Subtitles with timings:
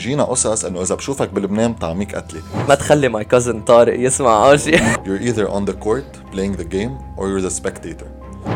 [0.00, 4.78] بيجينا قصص إنه إذا بشوفك بلبنان طعميك قتلي ما تخلي my cousin طارق يسمع عاجي
[5.06, 8.06] You're either on the court playing the game or you're the spectator.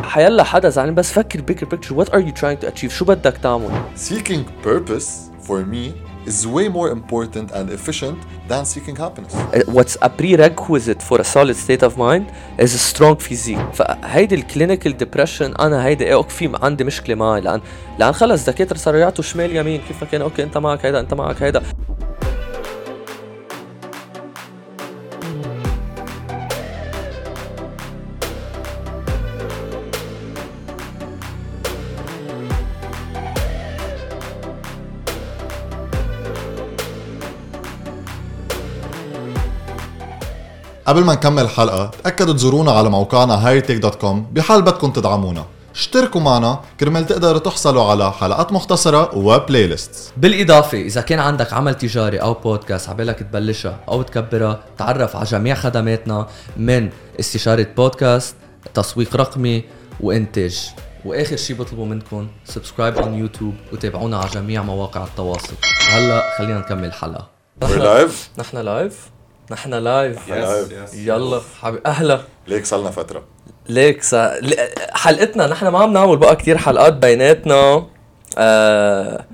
[0.03, 3.37] حيلا حدا زعلان بس فكر bigger picture what are you trying to achieve شو بدك
[3.37, 5.93] تعمل؟ Seeking purpose for me
[6.27, 9.33] is way more important and efficient than seeking happiness.
[9.77, 12.27] What's a prerequisite for a solid state of mind
[12.59, 13.59] is a strong physique.
[13.73, 17.61] فهيدي ال clinical depression أنا هيدي إيه في عندي مشكلة معي لأن
[17.99, 21.43] لأن خلص دكاترة صاروا يعطوا شمال يمين كيف كان أوكي أنت معك هيدا أنت معك
[21.43, 21.63] هيدا
[40.87, 45.45] قبل ما نكمل الحلقة تأكدوا تزورونا على موقعنا hightech.com بحال بدكم تدعمونا.
[45.75, 51.75] اشتركوا معنا كرمال تقدروا تحصلوا على حلقات مختصرة و playlist بالإضافة إذا كان عندك عمل
[51.75, 56.91] تجاري أو بودكاست عبالك تبلشها أو تكبرها تعرف على جميع خدماتنا من
[57.21, 58.37] استشارة بودكاست
[58.75, 59.65] تسويق رقمي
[60.01, 60.71] وإنتاج.
[61.05, 65.55] وآخر شيء بطلبه منكم subscribe على يوتيوب وتابعونا على جميع مواقع التواصل.
[65.91, 67.29] هلأ خلينا نكمل الحلقة
[67.63, 69.14] نحن live نحن live
[69.51, 70.29] نحن live
[70.95, 72.21] يلا حبيبي أهلا.
[72.49, 73.23] ليك صار لنا فترة.
[73.69, 74.41] ليك سا...
[74.93, 77.87] حلقتنا نحن ما عم نعمل بقى كثير حلقات بيناتنا.
[78.39, 79.25] آه...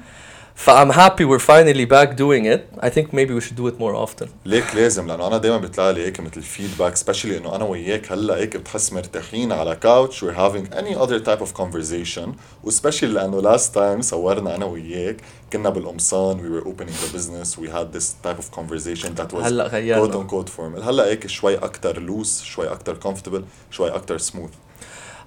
[0.64, 2.60] ف I'm happy we're finally back doing it.
[2.86, 4.28] I think maybe we should do it more often.
[4.46, 8.36] ليك لازم لأنه أنا دائما بيطلع لي هيك مثل feedback especially إنه أنا وياك هلأ
[8.36, 12.28] هيك بتحس مرتاحين على couch we're having any other type of conversation
[12.64, 15.16] و especially لأنه last time صورنا أنا وياك
[15.52, 19.42] كنا بالقمصان we were opening the business we had this type of conversation that was
[19.44, 20.06] هلأ غيرنا.
[20.06, 24.50] quote unquote formal هلأ هيك شوي أكثر loose شوي أكثر comfortable شوي أكثر سموث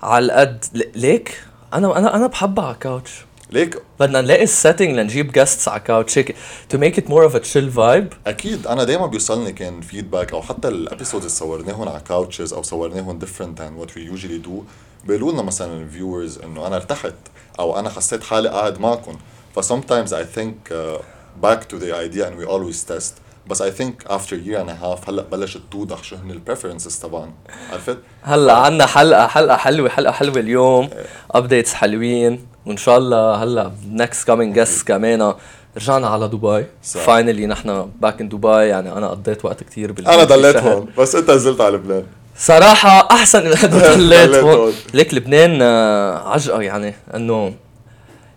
[0.03, 5.31] على القد ليك؟ أنا أنا أنا بحبها على couch ليك؟ بدنا نلاقي ال setting لنجيب
[5.31, 6.35] guests على couch هيك
[6.69, 8.67] to make it more of a chill vibe أكيد.
[8.67, 13.19] أنا دائما بيوصلني كان feedback أو حتى ال episodes اللي صورناهم على couches أو صورناهم
[13.19, 14.63] different than what we usually do
[15.05, 17.13] بيقولوا لنا مثلا ال viewers إنه أنا ارتحت
[17.59, 19.17] أو أنا حسيت حالي قاعد معكم
[19.55, 21.01] ف sometimes I think uh,
[21.45, 23.13] back to the idea and we always test.
[23.47, 27.31] بس I think after year and half هلأ بلشت توضح شو هن ال preferences طبعا
[27.71, 30.89] عرفت؟ هلأ عنا حلقة حلقة حلوة حلقة حلوة اليوم.
[31.31, 32.45] updates حلوين.
[32.65, 35.33] وإن شاء الله هلأ next coming guest كمان
[35.77, 36.65] رجعنا على دبي.
[36.83, 38.47] finally نحن back in دبي.
[38.67, 42.03] يعني أنا قضيت وقت كثير بال أنا ضليت هون بس أنت نزلت على لبنان.
[42.37, 43.51] صراحة أحسن من
[43.95, 44.73] ضليت هون.
[44.93, 46.95] ليك لبنان آه، عجقة يعني.
[47.15, 47.53] إنه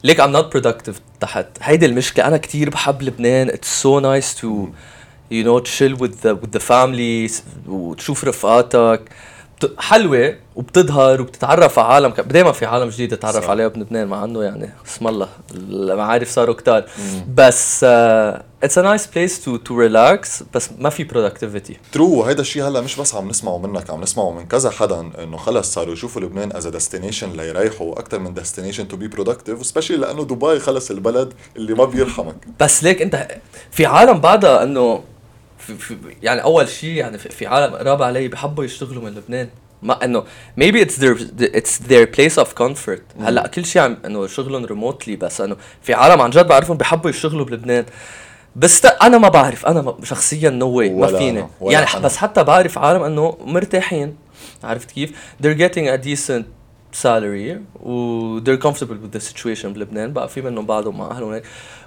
[0.05, 1.47] ليك I'm not productive تحت.
[1.63, 2.27] هيدي المشكلة.
[2.27, 3.49] أنا كثير بحب لبنان.
[3.51, 4.47] It's so nice to
[5.31, 7.33] you know chill with the with the family
[7.69, 9.01] وتشوف رفقاتك.
[9.79, 14.71] حلوة وبتظهر وبتتعرف على عالم دائما في عالم جديده تتعرف عليها بلبنان مع إنه يعني
[14.87, 16.85] اسم الله المعارف صاروا كتار.
[17.35, 22.69] بس it's a nice place to to relax بس ما في productivity true وهيدا الشيء
[22.69, 26.23] هلأ مش بس عم نسمعه منك عم نسمعه من كذا حدا إنه خلص صاروا يشوفوا
[26.23, 31.33] لبنان as destination ليريحوا أكثر من destination to be productive especially لأنه دبي خلص البلد
[31.57, 32.37] اللي ما بيرحمك.
[32.61, 33.29] بس ليك أنت
[33.71, 35.03] في عالم بعدها إنه
[35.67, 39.49] في, في يعني أول شيء يعني في, في عالم قراب علي بحبوا يشتغلوا من لبنان.
[39.83, 40.25] ما إنه
[40.61, 43.21] maybe it's their it's their place of comfort.
[43.21, 47.11] هلأ كل شيء عم إنه شغلهم remotely بس إنه في عالم عن جد بعرفهم بيحبوا
[47.11, 47.85] يشتغلوا بلبنان.
[48.57, 51.47] بس أنا ما بعرف أنا شخصيا no way ما فيني.
[51.61, 51.99] يعني أنا.
[51.99, 54.17] بس حتى بعرف عالم إنه مرتاحين
[54.65, 55.11] عرفت كيف؟
[55.43, 56.45] they're getting a decent
[57.05, 60.13] salary و they're comfortable with the situation بلبنان.
[60.13, 61.45] بقى في منهم بعضهم مع اهلهم هيك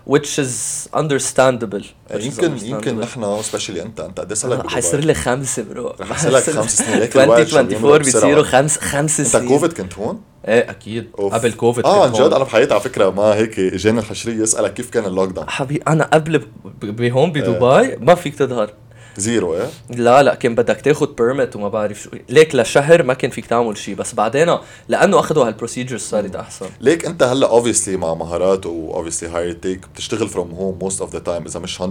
[0.09, 1.85] which is understandable.
[2.11, 6.17] يمكن يمكن نحن especially انت أنت قد إيه صار لك حيصير لي خمسه bro رح
[6.17, 7.01] يصير لك خمس سنين.
[7.01, 10.69] هيك 2024 بيصيروا خمس خمس سنين أنت كوفيد كنت هون؟ إيه.
[10.69, 11.09] أكيد.
[11.19, 11.33] أوف.
[11.33, 14.89] قبل كوفيد آه عن جد أنا بحياتي على فكرة ما هيك اجاني الحشرية اسالك كيف
[14.89, 16.41] كان ال lockdown حبيبي أنا قبل
[16.81, 17.97] بهون بدبي إيه.
[18.01, 18.73] ما فيك تظهر.
[19.19, 22.09] zero إيه لا لا كان بدك تاخذ permit وما بعرف شو.
[22.29, 24.57] ليك لشهر ما كان فيك تعمل شيء بس بعدين
[24.87, 26.65] لأنه أخذوا هال procedures صارت أحسن.
[26.81, 31.13] ليك أنت هلأ obviously مع مهارات و obviously Hire Tech بتشتغل from home most of
[31.13, 31.83] the time إذا مش 100%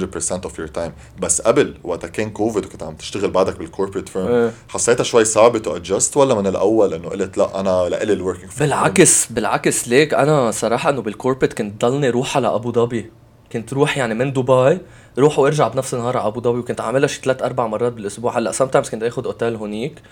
[0.45, 4.27] of your time بس قبل وقت كان كوفيد وكنت عم تشتغل بعدك بال corporate firm
[4.27, 4.51] آه.
[4.69, 8.51] حسيتها شوي صعبة to adjust ولا من الأول إنه قلت لا أنا لإلي ال working
[8.61, 13.11] بالعكس بالعكس ليك أنا صراحة إنه بال corporate كنت ضلني روح على أبو ظبي.
[13.53, 14.79] كنت روح يعني من دبي
[15.19, 18.39] روح وارجع بنفس النهار على أبو ظبي وكنت عاملها شي ثلاث أربع مرات بالأسبوع.
[18.39, 20.03] هلأ sometimes كنت اخذ أوتيل هونيك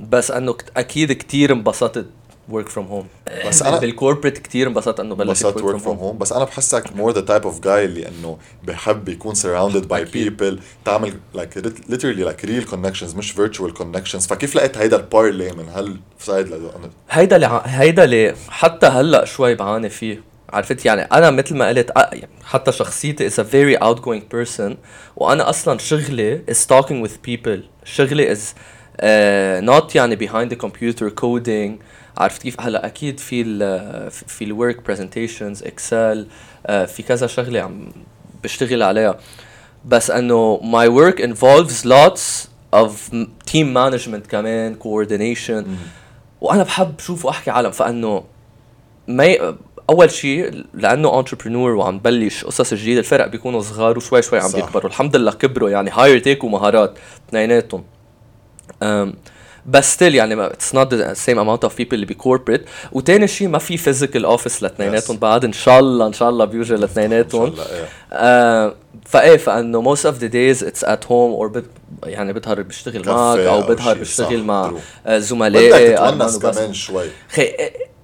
[0.00, 2.06] بس إنه أكيد كثير انبسطت
[2.48, 3.06] ورك فروم هوم
[3.46, 7.20] بس أنا بالكوربريت كثير انبسطت إنه بلشت work from home بس أنا بحسك more the
[7.20, 11.56] type of guy اللي إنه بحب يكون surrounded by people تعمل like
[11.88, 16.52] literally like real connections مش virtual connections فكيف لقيت هيدا البارلي من هالسايد
[17.10, 20.31] هيدا اللي هيدا اللي حتى هلأ شوي بعاني فيه.
[20.52, 24.76] عرفت؟ يعني أنا مثل ما قلت يعني حتى شخصيتي is a very outgoing person
[25.16, 27.60] وأنا أصلا شغلي is talking with people.
[27.84, 31.82] شغلي is uh, not يعني behind the computer coding.
[32.18, 36.26] عرفت كيف؟ هلأ أكيد في ال في ال work presentations Excel
[36.66, 37.92] في كذا شغلة عم
[38.44, 39.18] بشتغل عليها.
[39.84, 42.90] بس إنه my work involves lots of
[43.50, 45.66] team management كمان coordination.
[46.40, 47.70] وأنا بحب شوف وأحكي عالم.
[47.70, 48.24] فإنه
[49.08, 49.56] ما.
[49.92, 54.56] أول شيء لأنه entrepreneur وعم بلش قصص جديدة الفرق بيكونوا صغار وشوي شوي عم صح.
[54.56, 56.94] بيكبروا الحمد لله كبروا يعني هاير تيك ومهارات
[57.28, 57.84] اثنيناتهم
[59.66, 63.48] بس still يعني it's not the same amount of people اللي ب corporate وتاني شيء
[63.48, 65.16] ما في physical office لاثنيناتهم.
[65.16, 67.88] بعد إن شاء الله إن شاء الله بيوجد لاثنيناتهم إيه.
[68.12, 68.74] آه
[69.06, 71.64] فإيه فإنه of the days it's at home or but
[72.04, 74.64] يعني بظهر بشتغل كافيه معك أو بظهر بشتغل صح، مع.
[74.64, 76.38] آه، بدك زملائي تتونس أرمن وبس.
[76.38, 77.52] كمان شوي خي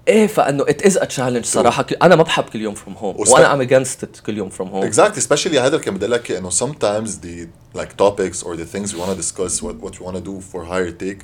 [0.08, 1.82] إيه فإنه it is a challenge صراحة.
[1.82, 1.96] كل...
[2.02, 5.20] أنا ما بحب كل يوم from home وأنا I'm against كل يوم from home exactly
[5.20, 9.00] specially هذا اللي كان بدي لك إنه sometimes the like topics or the things we
[9.00, 11.18] wanna to what what we wanna do for هاير تيك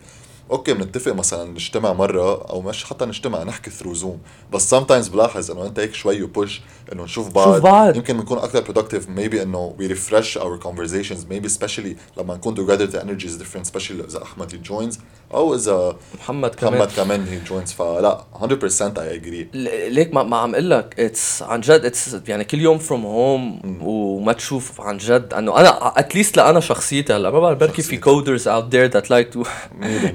[0.51, 4.19] okay بنتفق مثلا نجتمع مرة أو مش حتى نجتمع نحكي through Zoom
[4.53, 6.61] بس sometimes بلاحظ إنه أنت هيك شوي push
[6.93, 7.97] إنه نشوف بعض, بعض.
[7.97, 12.85] يمكن بنكون أكثر productive maybe إنه we refresh our conversations maybe specially لما نكون together
[12.85, 14.99] the energy's different specially إذا أحمد joins
[15.35, 19.57] أو اذا محمد كمان محمد كمان he joins فلا 100% I agree.
[19.57, 23.07] ل- ليك ما, ما عم أقول لك it's عن جد it's يعني كل يوم from
[23.07, 25.35] home وما تشوف عن جد.
[25.35, 27.97] انه أنا at least لأنا شخصيتي هلأ ما بعرف بركي في.
[27.97, 29.43] coders out there that like to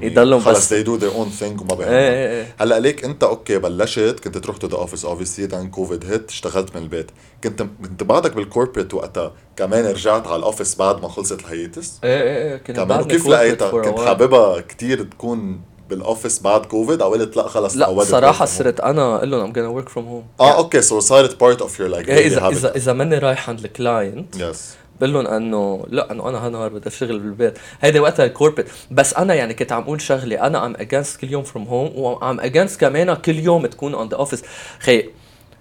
[0.02, 1.92] يضلهم خلص they do their own thing وما إيه بيهمهم.
[1.94, 2.54] إيه إيه.
[2.60, 6.76] هلأ ليك أنت okay بلشت كنت تروح to the office obviously then COVID hit اشتغلت
[6.76, 7.10] من البيت.
[7.44, 11.52] كنت كنت بعدك بال corporate وقتها كمان رجعت على ال office بعد ما خلصت ال
[11.52, 13.00] hits إيه إيه إيه كنا كمان.
[13.00, 14.00] وكيف لقيتها؟ كنت.
[14.00, 15.60] حاببها كتير تكون
[15.90, 19.56] بال office بعد كوفيد أو قلت لا خلص لا صراحة؟ صرت أنا أقول لهم I'm
[19.56, 20.40] gonna work from home.
[20.40, 23.74] آه okay so صارت part of your like اذا اذا إذا ماني رايح عند ال
[23.74, 27.58] client yes بقول لهم إنه لا إنه أنا هالنهار بدي أشتغل بالبيت.
[27.80, 31.30] هيدا وقتها ال corporate بس أنا يعني كنت عم أقول شغلة أنا I'm against كل
[31.30, 34.42] يوم from home و I'm against كمان كل يوم تكون on the office
[34.78, 35.08] خي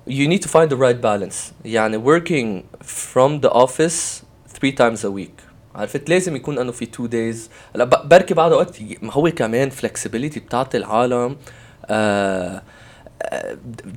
[0.10, 4.24] you need to find the right balance يعني working from the office
[4.58, 5.44] three times a week
[5.76, 10.40] عرفت لازم يكون انه في two days هلا بركي بعد وقت ما هو كمان flexibility
[10.40, 11.38] بتعطي العالم
[11.86, 12.62] آه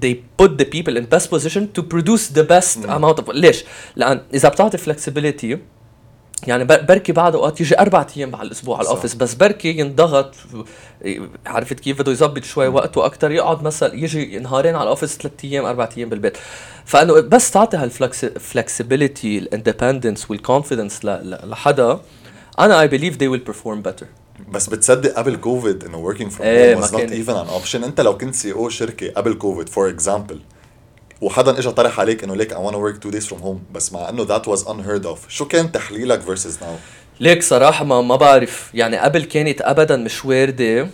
[0.03, 3.65] they put the people in best position to produce the best amount of ليش؟
[3.97, 5.59] لأن إذا بتعطي flexibility
[6.47, 8.85] يعني بر- بركي بعد اوقات يجي أربع أيام على الأسبوع على.
[8.87, 10.35] ال office بس بركي ينضغط
[11.47, 15.33] عرفت كيف؟ بده يظبط شوي وقته أكثر يقعد مثلا يجي نهارين على ال office ثلاث
[15.45, 16.37] أيام أربع أيام بالبيت.
[16.85, 22.01] فأنه بس تعطي هال flexibility ال independence وال confidence لحدا
[22.59, 24.05] أنا I believe they will perform better.
[24.53, 27.51] بس بتصدق قبل كوفيد إنه working from إيه، home ما was not كان- even an
[27.63, 27.75] option.
[27.85, 30.41] أنت لو كنت CEO شركة قبل COVID for example
[31.23, 34.09] وحدا اجى طرح عليك انه ليك I wanna work two days from home بس مع
[34.09, 35.19] انه that was unheard of.
[35.29, 36.67] شو كان تحليلك versus now
[37.21, 38.71] ليك صراحة ما ما بعرف.
[38.75, 40.89] يعني قبل كانت ابدا مش واردة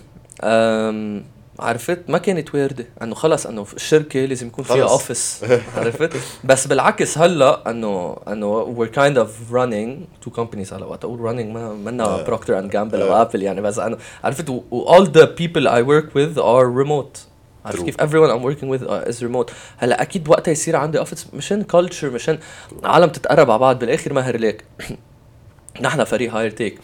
[1.59, 4.83] عرفت؟ ما كانت واردة إنه خلص إنه الشركة لازم يكون فيها.
[4.91, 5.45] office
[5.77, 6.11] عرفت؟
[6.45, 11.05] بس بالعكس هلأ انه إنه we're kind of running two companies على وقت.
[11.05, 11.21] أقول
[11.53, 12.23] ما منا.
[12.23, 13.23] بروكتر اند جامبل أو.
[13.23, 16.39] Apple يعني بس انه عرفت؟ و و- all the people I work with
[17.67, 17.85] are remote عرفت True.
[17.85, 19.53] كيف everyone I'm working with uh, is remote.
[19.79, 22.39] هلا أكيد وقتها يصير عندي office مشان culture مشان
[22.85, 24.65] عالم تتقرب على بعض بالآخر ماهر ليك
[25.81, 26.79] نحن فريق هاير تيك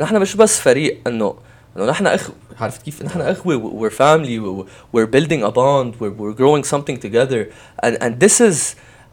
[0.00, 1.34] نحن مش بس فريق إنه
[1.76, 2.30] إنه نحن اخ
[2.60, 4.66] عرفت كيف؟ نحن اخوه و- we're family و-
[4.96, 7.44] we're building a bond we're, we're growing something together.
[7.86, 8.58] And and this is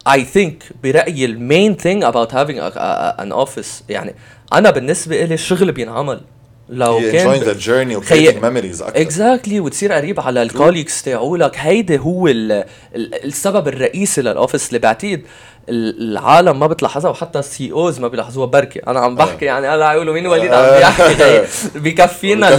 [0.06, 3.82] I think برأيي ال main thing about having a, a, an office.
[3.88, 4.14] يعني
[4.52, 6.20] أنا بالنسبة لي الشغل بينعمل.
[6.68, 10.48] لو كان enjoying the journey و خي- creating memories أكثر exactly وتصير قريب على ال
[10.48, 11.56] colleagues تاعولك.
[11.56, 12.52] هيدا هو ال
[12.94, 15.22] ال السبب الرئيسي لل office اللي بعتقد
[15.68, 18.78] ال- العالم ما بتلاحظها وحتى ال CEOs ما بيلاحظوها بركي.
[18.78, 21.42] أنا عم بحكي يعني هلا يقولوا مين وليد عم بيحكي.
[21.84, 22.56] بكفينا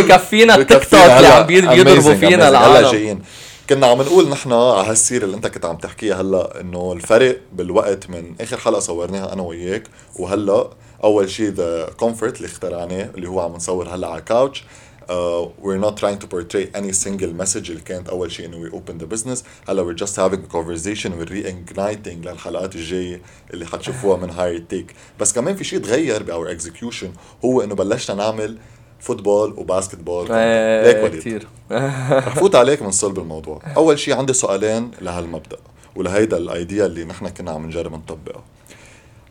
[0.00, 1.26] بكفينا التيك توك اللي.
[1.26, 2.46] عم بي- بيضربوا فينا amazing.
[2.46, 2.90] هلا العالم.
[2.90, 3.22] جايين.
[3.68, 8.10] كنا عم نقول نحن على هالسيرة اللي أنت كنت عم تحكيها هلا إنه الفرق بالوقت
[8.10, 9.82] من آخر حلقة صورناها أنا وياك
[10.16, 10.70] وهلا
[11.04, 14.64] أول شيء the comfort اللي اخترعناه اللي هو عم نصور هلأ على couch
[15.00, 18.72] Uh, we're not trying to portray any single message اللي كانت أول شيء إنه we
[18.72, 19.42] open the business.
[19.68, 23.20] هلأ we're just having a conversation we're reigniting للحلقات الجاية
[23.54, 27.06] اللي حتشوفوها من هاير تيك بس كمان في شيء تغير ب our execution
[27.44, 28.58] هو إنه بلشنا نعمل
[29.00, 31.20] football و basketball ليك وليد.
[31.20, 33.62] كثير رح فوت عليك من صلب الموضوع.
[33.76, 35.56] أول شيء عندي سؤالين لهالمبدأ
[35.96, 38.44] ولهيدا ال idea اللي نحن كنا عم نجرب نطبقها.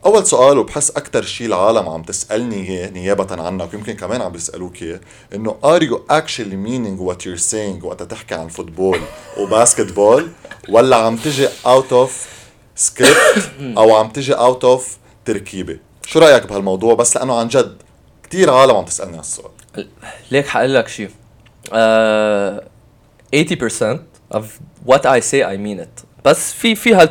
[0.06, 4.82] أول سؤال وبحس أكثر شيء العالم عم تسألني اياه نيابة عنك ويمكن كمان عم بيسألوك
[4.82, 5.00] إياه
[5.36, 9.00] إنه are you actually meaning what you're saying وقت تحكي عن football
[9.38, 10.30] و basketball
[10.70, 12.10] ولا عم تجي out of
[12.88, 13.40] script
[13.78, 14.82] أو عم تجي out of
[15.26, 17.78] تركيبة؟ شو رأيك بهالموضوع؟ بس لأنه عن جد
[18.30, 19.52] كثير عالم عم تسألني هالسؤال
[20.32, 21.10] ليك حقول لك شيء
[21.74, 22.64] آه
[23.36, 24.00] 80%
[24.34, 24.44] of
[24.86, 26.06] what I say I mean it.
[26.26, 27.10] بس في في هال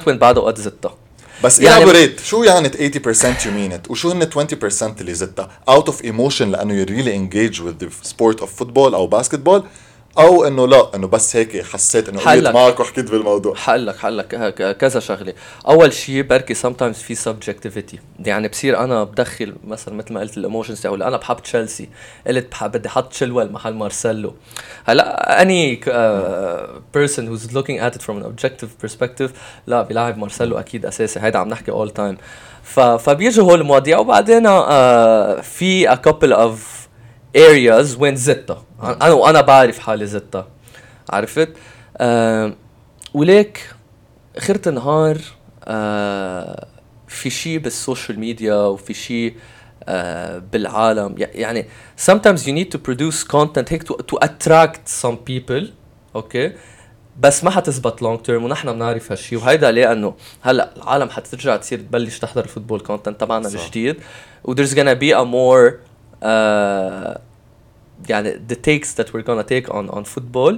[0.00, 1.05] 20% وين بعده قد زدتها.
[1.44, 5.84] بس يعني- elaborate شو يعني 80% you mean it وشو هن 20% اللي زدتها out
[5.84, 9.62] of emotion لأنه you really engage with the sport of football أو basketball
[10.18, 12.54] أو إنه لا إنه بس هيك حسيت إنه قلت.
[12.54, 13.54] معك وحكيت بالموضوع.
[13.54, 15.32] حقلك حقلك كذا شغلة.
[15.68, 17.98] أول شيء بركي sometimes في subjectivity.
[18.26, 21.88] يعني بصير أنا بدخل مثلا مثل ما قلت ال emotions أو أنا بحب تشيلسي.
[22.26, 24.34] قلت بحب بدي أحط تشيلويل محل مارسيلو.
[24.84, 25.42] هلأ
[25.84, 29.30] uh, person who's looking at it from an objective perspective
[29.66, 31.20] لا بيلعب مارسيلو أكيد أساسي.
[31.20, 32.16] هيدا عم نحكي time.
[32.62, 33.98] ف فبيجوا هول المواضيع.
[33.98, 36.85] وبعدين uh, في a couple of
[37.36, 40.48] areas وين زدتها أنا وأنا بعرف حالي زدتها
[41.10, 41.48] عرفت؟
[41.96, 42.52] آه
[43.14, 43.70] وليك
[44.36, 45.18] اخرة النهار
[45.64, 46.66] آه
[47.08, 49.34] في شيء بالسوشيال ميديا وفي شيء
[49.88, 51.14] آه بالعالم.
[51.18, 51.66] يعني
[52.06, 55.64] sometimes you need to produce content هيك to, to attract some people
[56.16, 56.52] أوكي؟
[57.20, 61.78] بس ما حتزبط long term ونحن بنعرف هالشيء وهيدا ليه انه هلأ العالم حترجع تصير
[61.78, 63.48] تبلش تحضر ال football content تبعنا.
[63.48, 63.96] الجديد.
[64.44, 65.72] و there's gonna be a more
[66.22, 67.18] uh,
[68.08, 70.54] يعني the takes that we're gonna take on on football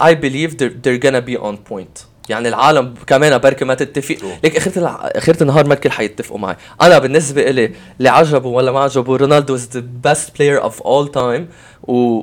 [0.00, 2.06] I believe they're, they're gonna be on point.
[2.28, 4.16] يعني العالم كمان بركي ما تتفق.
[4.44, 5.00] ليك آخرة الع...
[5.02, 6.56] آخرة النهار ما الكل حيتفقوا معي.
[6.82, 11.08] أنا بالنسبة إلي اللي عجبه ولا ما عجبه رونالدو is the best player of all
[11.14, 11.42] time.
[11.88, 12.22] و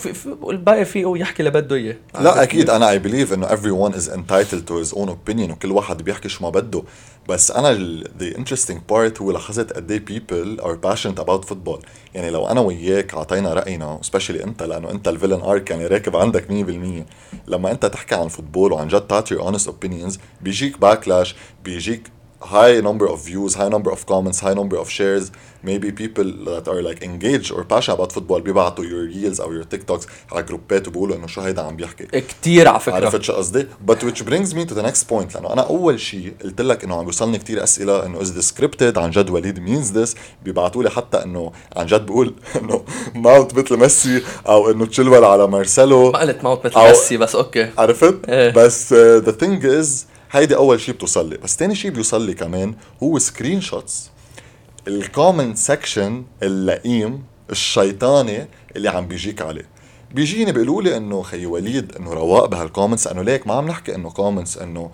[0.00, 1.96] في في والباقي فيه يحكي اللي بده إياه.
[2.20, 2.70] لا أكيد.
[2.70, 6.44] أنا اي بليف إنه everyone is entitled to his own opinion وكل واحد بيحكي شو
[6.44, 6.82] ما بده.
[7.28, 11.78] بس أنا the interesting part هو لاحظت قد إيه people are passionate about football.
[12.14, 16.16] يعني لو أنا وياك أعطينا رأينا especially أنت لأنه أنت ال villain arc يعني راكب
[16.16, 21.28] عندك 100% لما أنت تحكي عن football وعن جد تعطي your honest opinions بيجيك backlash
[21.64, 22.02] بيجيك
[22.42, 25.30] high number of views, high number of comments, high number of shares.
[25.62, 29.64] Maybe people that are like engaged or passionate about football بيبعتوا your reels أو your
[29.64, 32.20] TikToks على جروبات وبيقولوا إنه شو هيدا عم بيحكي.
[32.20, 35.52] كتير على فكرة عرفت شو قصدي؟ But which brings me to the next point لأنه
[35.52, 39.10] أنا أول شيء قلت لك إنه عم بيوصلني كثير أسئلة إنه is this scripted عن
[39.10, 44.22] جد وليد means this بيبعتوا لي حتى إنه عن جد بقول إنه ماونت مثل ميسي
[44.48, 48.50] أو إنه تشيلويل على مارسيلو ما قلت ماونت مثل ميسي بس أوكي عرفت؟ إيه.
[48.50, 53.60] بس the thing is هيدي أول شيء بتوصل بس ثاني شيء بيوصل كمان هو screenshots
[53.60, 54.10] ال
[54.88, 58.46] comment section اللئيم الشيطاني
[58.76, 59.68] اللي عم بيجيك عليه.
[60.14, 63.94] بيجيني بيقولوا لي إنه خي وليد إنه رواق بهال comments إنه ليك ما عم نحكي
[63.94, 64.90] إنه comments إنه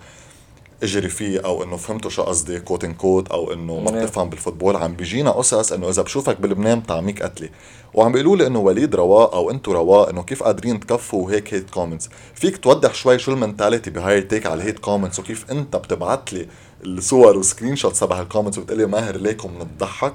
[0.83, 3.91] اجري فيه أو إنه فهمتوا شو قصدي quote unquote أو إنه ما.
[3.91, 7.49] بتفهم بال football عم بيجينا قصص إنه إذا بشوفك بلبنان بطعميك قتلي
[7.93, 11.69] وعم بيقولوا لي إنه وليد رواق أو أنتوا رواق إنه كيف قادرين تكفوا وهيك hate
[11.69, 15.75] comments فيك توضح شوي شو ال mentality بهاير تيك على ال hate comments وكيف أنت
[15.75, 16.47] بتبعت لي
[16.85, 20.13] الصور و screenshots تبع ال comments وبتقول لي ماهر ليكم بنضحك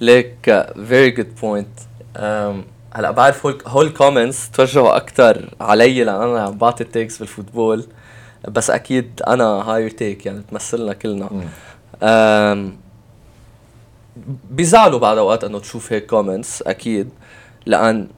[0.00, 1.78] ليك very good point
[2.94, 7.86] هلأ بعرف هول هول comments توجهوا أكثر علي لأن أنا عم بعطي takes بال football.
[8.48, 11.30] بس أكيد أنا هاير تيك يعني بتمثلنا كلنا
[14.50, 17.10] بيزعلوا بعد أوقات إنه تشوف هيك comments أكيد
[17.66, 18.08] لأن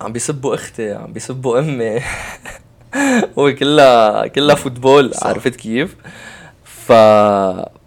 [0.00, 2.00] عم بيسبوا أختي عم بيسبوا أمي
[3.38, 5.26] هو كلها كلها football صح.
[5.26, 5.96] عرفت كيف؟
[6.64, 6.92] ف...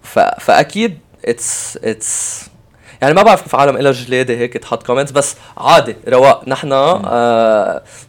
[0.04, 0.20] ف...
[0.20, 2.46] فأكيد it's it's
[3.04, 6.70] يعني ما بعرف كيف عالم إلها جلاده هيك تحط comments بس عادي رواق نحن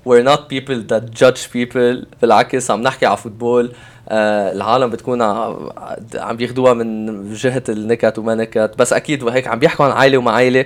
[0.08, 2.06] we're not people that judge people.
[2.22, 3.68] بالعكس عم نحكي على فوتبول.
[3.68, 8.74] uh, العالم بتكون عم بياخدوها من جهة النكت وما نكت.
[8.78, 10.64] بس أكيد وهيك عم بيحكوا عن عائلة وما عائلة.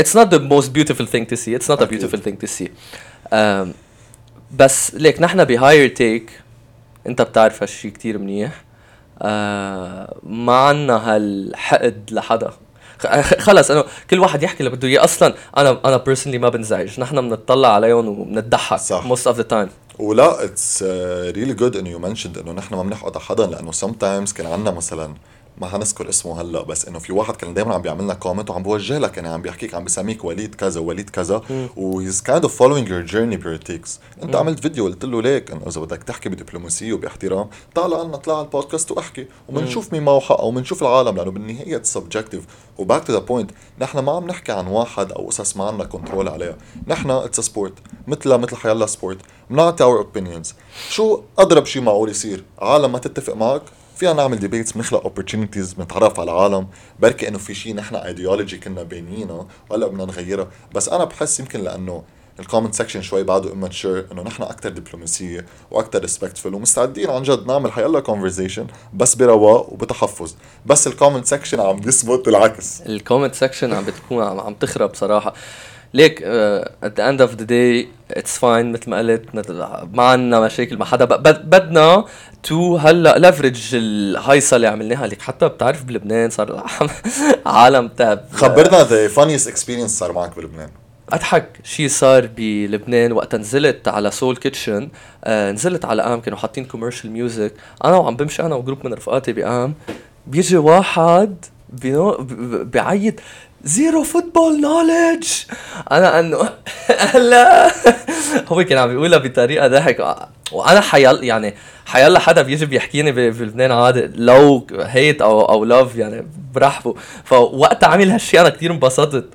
[0.00, 1.54] It's not the most beautiful thing to see.
[1.58, 2.00] It's not a أكيد.
[2.00, 2.68] beautiful thing to see.
[3.32, 3.68] um,
[4.56, 6.30] بس ليك نحن بهاير تيك
[7.06, 8.64] أنت بتعرف هالشي كتير منيح.
[9.22, 12.50] آه ما عنا هالحقد لحدا.
[13.38, 15.04] خلص انه كل واحد يحكي اللي بده إياه.
[15.04, 17.00] أصلا أنا أنا personally ما بنزعج.
[17.00, 19.04] نحن بنطلع عليهم وبنضحك صح.
[19.08, 19.68] most of the time.
[19.98, 20.82] ولا it's
[21.36, 24.70] really good انه you mentioned إنه نحن ما بنحقد على حدا لأنه sometimes كان عندنا
[24.70, 25.14] مثلا
[25.58, 28.62] ما حنذكر اسمه هلا بس إنه في واحد كان دائما عم بيعمل لنا comment وعم
[28.62, 31.42] بوجه لك يعني عم بيحكيك عم بيسميك وليد كذا وليد كذا
[31.76, 35.22] و he's kind of following your journey ب your takes انت عملت فيديو قلت له
[35.22, 40.02] ليك إنه إذا بدك تحكي بدبلوماسية وباحترام تعال عنا اطلع على البودكاست واحكي وبنشوف مين
[40.02, 42.44] معه حق وبنشوف العالم لأنه بالنهاية subjective
[42.78, 45.84] و back to the point نحن ما عم نحكي عن واحد أو قصص ما عنا
[45.84, 46.56] control عليها.
[46.86, 47.72] نحن it's sport
[48.06, 49.18] مثلها مثل حيلا sport
[49.50, 50.54] بنعطي our opinions
[50.90, 53.62] شو أضرب شيء معقول يصير؟ عالم ما تتفق معك؟
[53.96, 56.66] فينا نعمل debates بنخلق opportunities بنتعرف على العالم.
[57.00, 61.60] بركي إنه في شيء نحن ايديولوجي كنا بينينا وهلأ بدنا نغيرها بس أنا بحس يمكن
[61.60, 62.02] لأنه
[62.40, 67.46] ال comment section شوي بعده immature إنه نحن أكثر دبلوماسيه وأكثر respectful ومستعدين عن جد
[67.46, 70.34] نعمل حيلا conversation بس برواق وبتحفظ.
[70.66, 72.80] بس ال comment section عم بيثبت العكس.
[72.80, 75.34] ال comment section عم بتكون عم تخرب صراحة.
[75.94, 76.18] ليك
[76.84, 77.86] at the end of the day
[78.18, 79.24] it's fine مثل ما قلت
[79.92, 81.04] ما عندنا مشاكل مع حدا.
[81.04, 82.04] بدنا
[82.42, 85.06] تو هلأ ليفرج الهيصة اللي عملناها.
[85.06, 86.64] ليك حتى بتعرف بلبنان صار
[87.46, 90.68] عالم طب خبرنا the funniest experience صار معك بلبنان.
[91.12, 91.48] أضحك.
[91.64, 94.88] شيء صار بلبنان وقت نزلت على سول كيتشن
[95.24, 97.52] آه نزلت على قام كانوا حاطين commercial music
[97.84, 99.74] أنا وعم بمشي أنا و group من رفقاتي بقام
[100.26, 101.36] بيجي واحد
[102.72, 103.14] بيعيط
[103.64, 105.28] zero football knowledge
[105.92, 106.48] أنا أنه
[107.14, 107.72] هلا
[108.48, 110.28] هو كان عم بيقولها بطريقة ضحك.
[110.52, 111.54] وأنا حيال يعني
[111.86, 114.10] حيلا حدا بيجي بيحكيني بلبنان عادي.
[114.14, 116.94] لو hate أو أو love يعني برحبه.
[117.24, 119.28] فوقتها عمل هالشيء أنا كثير انبسطت.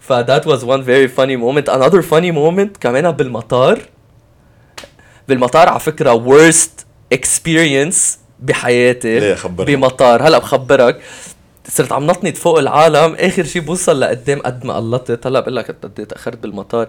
[0.00, 3.78] ف that was one very funny moment another funny moment كمان بالمطار.
[5.28, 7.96] بالمطار على فكرة worst experience
[8.40, 9.20] بحياتي.
[9.20, 10.28] ليه خبرني؟ بمطار.
[10.28, 11.00] هلا بخبرك.
[11.70, 13.16] صرت عم نطنط فوق العالم.
[13.20, 15.26] آخر شيء بوصل لقدام قد ما قلطت.
[15.26, 16.88] هلأ بقول لك قد إيه تأخرت بالمطار.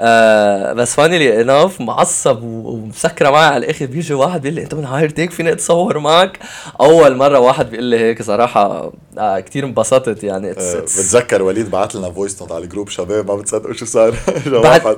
[0.00, 3.86] آه بس funnily enough معصب ومسكرة معي على الآخر.
[3.86, 6.38] بيجي واحد بيقول لي إنت من هاير هيك فيني أتصور معك؟
[6.80, 10.54] أول مرة واحد بيقول لي هيك صراحة آه كثير انبسطت يعني.
[10.54, 13.86] it's, آه بتذكر وليد بعث لنا voice note على ال group شباب ما بتصدقوا شو
[13.86, 14.14] صار.
[14.46, 14.96] بعد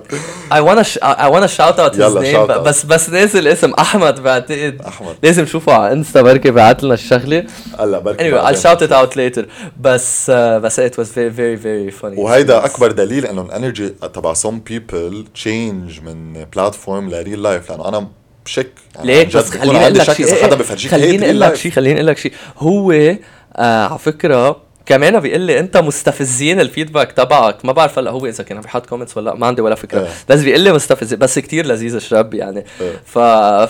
[0.53, 3.73] اي وأنا اي وأنا shout out his name بس بس ناسي الاسم.
[3.79, 4.83] أحمد بعتقد.
[4.89, 5.17] أحمد.
[5.23, 7.45] لازم تشوفه على انستا بركي بعث لنا الشغلة.
[7.79, 9.45] هلأ بركي anyway I'll shout it out later
[9.81, 12.19] بس بس it was very very very funny.
[12.19, 17.71] وهيدا أكبر دليل إنه ال energy تبع some people change من platform ل real life
[17.71, 18.09] لأنه أنا
[18.45, 21.95] بشك يعني ليك بس خليني أقول لك شيء حدا بفرجيك خليني أقول لك شيء خليني
[21.95, 22.33] أقول لك شيء.
[22.59, 27.65] هو آه على فكرة كمان بيقول لي انت مستفزين ال feedback تبعك.
[27.65, 30.01] ما بعرف هلا هو إذا كان عم يحط comments ولا ما عندي ولا فكرة.
[30.01, 30.09] إيه.
[30.29, 32.65] بس بيقول لي مستفز بس كتير لذيذ الشاب يعني.
[32.81, 32.93] إيه.
[33.05, 33.19] ف...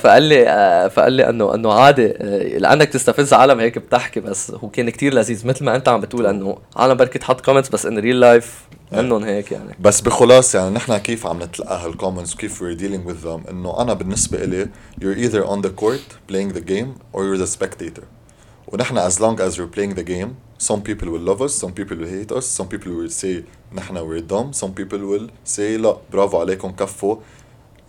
[0.02, 4.50] فقال لي آه، فقال لي إنه إنه عادي آه، لأنك تستفز عالم هيك بتحكي بس
[4.50, 5.46] هو كان كتير لذيذ.
[5.46, 8.54] مثل ما أنت عم بتقول إنه عالم بركي تحط comments بس in real life
[8.92, 9.76] منهم هيك يعني.
[9.80, 13.82] بس بخلاص يعني نحن كيف عم نتلقى هال comments وكيف we're dealing with them إنه
[13.82, 14.68] أنا بالنسبة إلي
[15.00, 18.04] you're either on the court playing the game or you're the spectator.
[18.68, 21.96] ونحن as long as we're playing the game some people will love us some people
[21.96, 23.44] will hate us some people will say
[23.74, 24.52] نحن we're dumb.
[24.52, 27.16] Some people will say لا برافو عليكم كفوا.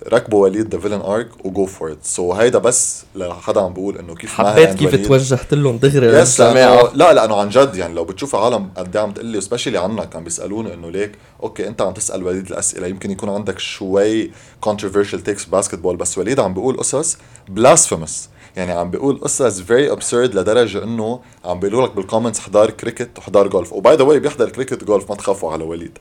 [0.08, 3.98] ركبوا وليد the villain arc و go for it so هيدا بس لحدا عم بقول
[3.98, 8.36] إنه كيف حبيت كيف توجهت لهم دغري yes لا لأنه عن جد يعني لو بتشوف
[8.36, 11.12] عالم قد عم تقول لي especially عنك عم بيسالوني إنه ليك
[11.44, 14.32] أوكي أنت عم تسأل وليد الأسئلة يمكن يكون عندك شوي
[14.66, 17.18] controversial takes ب basketball بس وليد عم بيقول قصص
[17.56, 18.30] blasphemous.
[18.56, 23.18] يعني عم بيقول قصص very absurd لدرجة إنه عم بيقولوا لك بال comments حضار كريكت
[23.18, 25.98] وحضار golf و by the way بيحضر cricket golf ما تخافوا على وليد.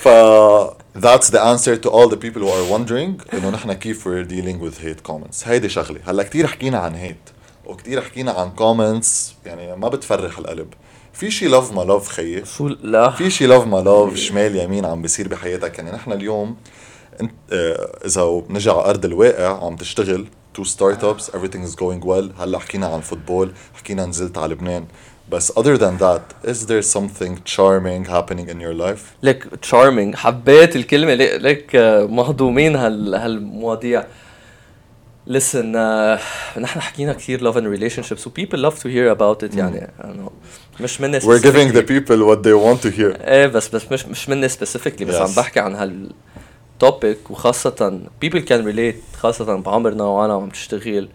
[0.00, 0.08] ف
[0.98, 4.64] that's the answer to all the people who are wondering إنه نحن كيف we're dealing
[4.64, 5.48] with hate comments.
[5.48, 6.00] هيدي شغلة.
[6.04, 7.30] هلا كثير حكينا عن hate
[7.66, 10.68] وكثير حكينا عن comments يعني ما بتفرح القلب.
[11.12, 12.44] في شي laugh ما laugh خيي.
[12.44, 13.10] شو لا.
[13.10, 15.78] في شي laugh ما laugh شمال يمين عم بيصير بحياتك.
[15.78, 16.56] يعني نحن اليوم
[17.20, 20.26] انت آه، إذا بنجي على أرض الواقع عم تشتغل.
[20.53, 24.85] تو ستارت ابس everything is going well هلا حكينا عن فوتبول حكينا نزلت على لبنان
[25.31, 30.75] بس other than that is there something charming happening in your life لك charming حبيت
[30.75, 34.03] الكلمة لك, لك آه، مهضومين هال هالمواضيع
[35.29, 39.57] listen uh, نحن حكينا كثير love and relationships و people love to hear about it
[39.57, 40.31] يعني انه
[40.79, 44.05] مش مني we're giving the people what they want to hear ايه بس بس مش
[44.05, 45.21] مش مني specifically بس yes.
[45.21, 46.11] عم بحكي عن هال
[46.84, 51.08] topic وخاصة people can relate خاصة بعمرنا وأنا عم تشتغل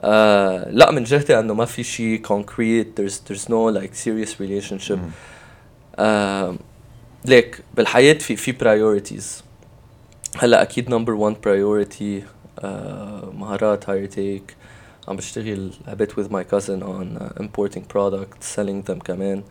[0.00, 4.98] آه لا من جهتي انه ما في شيء concrete there's there's no like serious relationship
[5.96, 6.56] آه
[7.24, 9.44] ليك بالحياة في في priorities
[10.38, 12.24] هلا أكيد number one priority
[12.64, 14.54] آه مهارات higher take
[15.08, 19.42] عم بشتغل a bit with my cousin on uh, importing products selling them كمان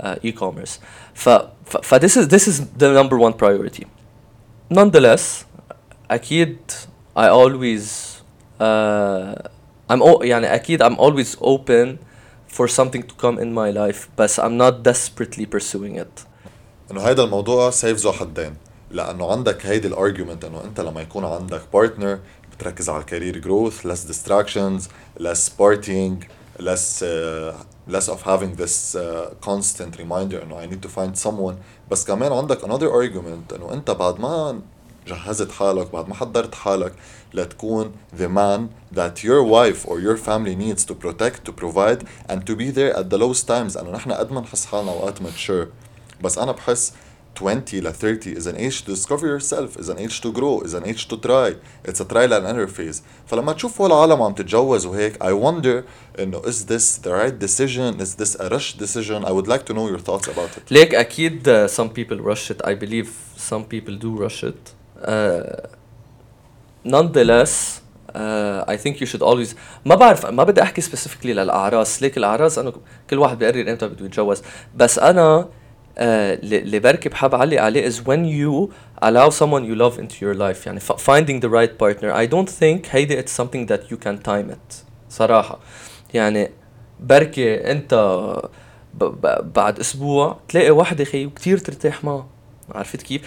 [0.00, 0.80] uh, e-commerce
[1.14, 1.28] ف,
[1.82, 3.84] ف this is this is the number one priority
[4.73, 5.21] nonetheless
[6.11, 6.57] اكيد
[7.17, 7.83] I always
[8.61, 9.49] uh,
[9.93, 11.97] I'm o- يعني أكيد I'm always open
[12.57, 16.25] for something to come in my life بس I'm not desperately pursuing it
[16.91, 18.55] انه هيدا الموضوع سيف ذو حدين
[18.91, 22.19] لانه عندك هيدي الارجيومنت انه انت لما يكون عندك بارتنر
[22.51, 24.83] بتركز على الكارير جروث less distractions
[25.23, 26.23] less partying
[26.59, 27.53] less uh,
[27.95, 31.55] less of having this uh, constant reminder انه I need to find someone
[31.90, 34.60] بس كمان عندك another argument انه انت بعد ما
[35.06, 36.92] جهزت حالك بعد ما حضرت حالك
[37.34, 38.60] لتكون the man
[38.98, 42.96] that your wife or your family needs to protect to provide and to be there
[42.96, 45.66] at the lowest times انه نحن قد ما نحس حالنا اوقات mature
[46.24, 46.92] بس أنا بحس
[47.37, 50.73] 20 ل 30 is an age to discover yourself is an age to grow is
[50.73, 54.33] an age to try it's a trial and error phase فلما تشوف هول العالم عم
[54.33, 55.83] تتجوز وهيك I wonder
[56.19, 59.73] انه is this the right decision is this a rush decision I would like to
[59.73, 63.09] know your thoughts about it ليك اكيد uh, some people rush it I believe
[63.51, 64.73] some people do rush it
[65.07, 65.67] uh,
[66.85, 67.81] nonetheless
[68.15, 72.57] uh, I think you should always ما بعرف ما بدي احكي specifically للاعراس ليك الاعراس
[72.59, 72.73] انه
[73.09, 74.41] كل واحد بيقرر امتى بده يتجوز
[74.75, 75.49] بس انا
[75.97, 78.71] آه، اللي بركي بحب علي عليه is when you
[79.05, 82.87] allow someone you love into your life يعني finding the right partner I don't think
[82.89, 84.75] هيدي it's something that you can time it
[85.09, 85.59] صراحة
[86.13, 86.49] يعني
[86.99, 87.93] بركي انت
[89.55, 92.27] بعد اسبوع تلاقي وحده خي وكثير ترتاح معها
[92.71, 93.21] عرفت كيف؟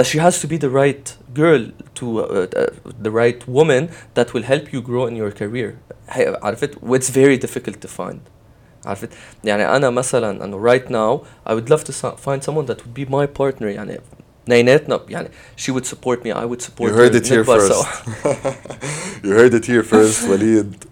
[0.00, 1.62] but she has to be the right girl
[1.94, 2.66] to uh, uh,
[3.02, 5.74] the right woman that will help you grow in your career
[6.18, 8.20] عرفت it's very difficult to find
[8.86, 9.08] عرفت
[9.44, 11.92] يعني انا مثلا انه right now I would love to
[12.26, 14.00] find someone that would be my partner يعني
[14.44, 17.86] اثنيناتنا يعني she would support me I would support you heard it here first
[19.24, 20.84] you heard it here first وليد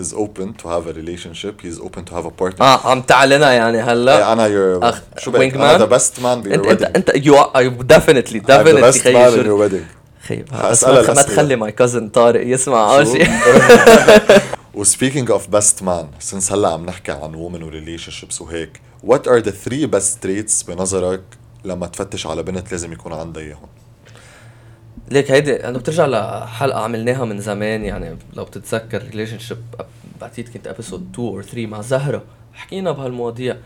[0.00, 3.52] is open to have a relationship he's open to have a partner اه عم تعلنها
[3.52, 6.84] يعني هلا ايه انا your أخ شو بك انا the best man be your انت
[6.84, 9.84] wedding انت انت you are definitely definitely I'm the best man in your wedding
[10.28, 13.28] خيب ما تخلي my cousin طارق يسمع اول شيء
[14.79, 19.37] وسبيكينج اوف بيست مان سنس هلا عم نحكي عن women و relationships وهيك what are
[19.37, 21.23] the three best traits بنظرك
[21.65, 23.67] لما تفتش على بنت لازم يكون عندها إياهم؟
[25.11, 29.57] ليك هيدي أنا بترجع لحلقة عملناها من زمان يعني لو بتتذكر relationship
[30.21, 33.57] بعتقد كنت episode 2 or 3 مع زهرة حكينا بهالمواضيع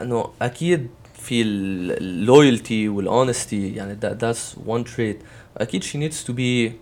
[0.00, 0.88] إنه أكيد
[1.22, 5.18] في ال loyalty وال honesty يعني that's one trait
[5.56, 6.72] أكيد she needs to be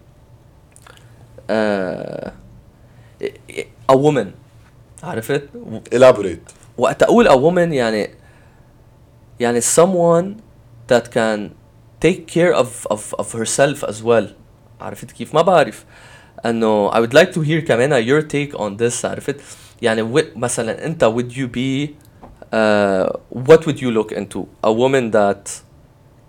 [3.92, 4.28] a woman
[5.04, 5.44] عرفت؟
[5.96, 8.10] elaborate وقت اقول a woman يعني
[9.40, 10.36] يعني someone
[10.88, 11.50] that can
[12.06, 14.26] take care of of of herself as well
[14.82, 15.86] عرفت كيف؟ ما بعرف
[16.46, 19.36] انه I would like to hear كمان your take on this عرفت؟
[19.82, 21.90] يعني مثلا انت would you be
[22.54, 25.62] uh, what would you look into a woman that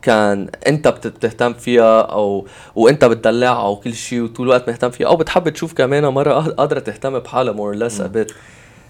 [0.02, 5.16] كان انت بتهتم فيها أو وانت بتدلعها أو كل شيء وطول الوقت مهتم فيها أو
[5.16, 8.32] بتحب تشوف كمان مرة قادرة تهتم بحالها مور ليس ابيت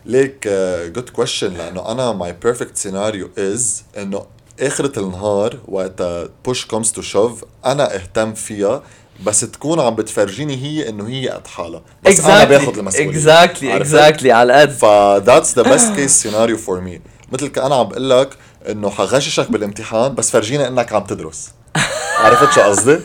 [0.06, 0.48] ليك
[0.96, 4.26] good uh, question لأنه أنا my perfect scenario is إنه
[4.60, 6.02] آخرة النهار وقت
[6.46, 8.84] push comes to shove أنا أهتم فيها
[9.26, 12.26] بس تكون عم بتفرجيني هي إنه هي قد حالها بس exactly.
[12.26, 17.02] أنا باخذ المسؤوليه exactly exactly على قد ف that's the best case scenario for me
[17.32, 18.30] مثل كأنا عم بقول لك
[18.70, 21.52] إنه حغششك بالامتحان بس فرجينا إنك عم تدرس
[22.20, 23.00] عرفت شو قصدي؟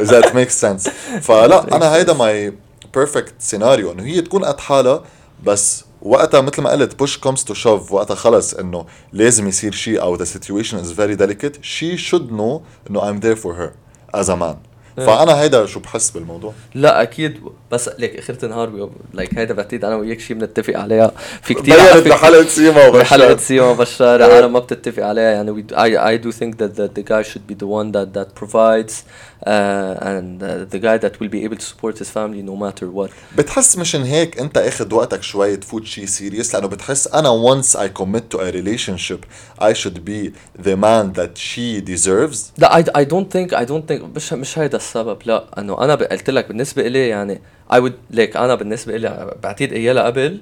[0.00, 0.88] اذا it make sense
[1.22, 2.54] فلا أنا هيدا my
[2.94, 5.02] perfect scenario إنه هي تكون قد حالها
[5.44, 10.00] بس وقتها مثل ما قلت push comes to shove وقتها خلص إنه لازم يصير شيء
[10.00, 13.72] أو the situation is very delicate she should know إنه I'm there for her
[14.20, 14.75] as a man إيه.
[14.98, 15.06] آه.
[15.06, 16.52] فأنا هيدا شو بحس بالموضوع.
[16.74, 17.40] لا أكيد.
[17.72, 21.12] بس لك اخر النهار like هيدا بعتقد أنا وياك شيء بنتفق عليها.
[21.42, 21.76] في كثير
[22.08, 25.30] بحلقة سيما وبشار بحلقه سيما وبشار أنا ما بتتفق عليها.
[25.30, 28.28] يعني we I I do think that the guy should be the one that that
[28.36, 29.04] provides
[29.46, 33.78] and the guy that will be able to support his family no matter what بتحس
[33.78, 38.24] مشان هيك أنت أخذ وقتك شوي تفوت شيء سيريس لأنه بتحس أنا once I commit
[38.30, 39.24] to a relationship
[39.62, 44.32] I should be the man that she deserves لا I don't think I don't think
[44.32, 47.40] مش هيدا السبب؟ لا إنه أنا قلت لك بالنسبة لي يعني
[47.72, 50.40] I would ليك أنا بالنسبة لي بعتقد اياها قبل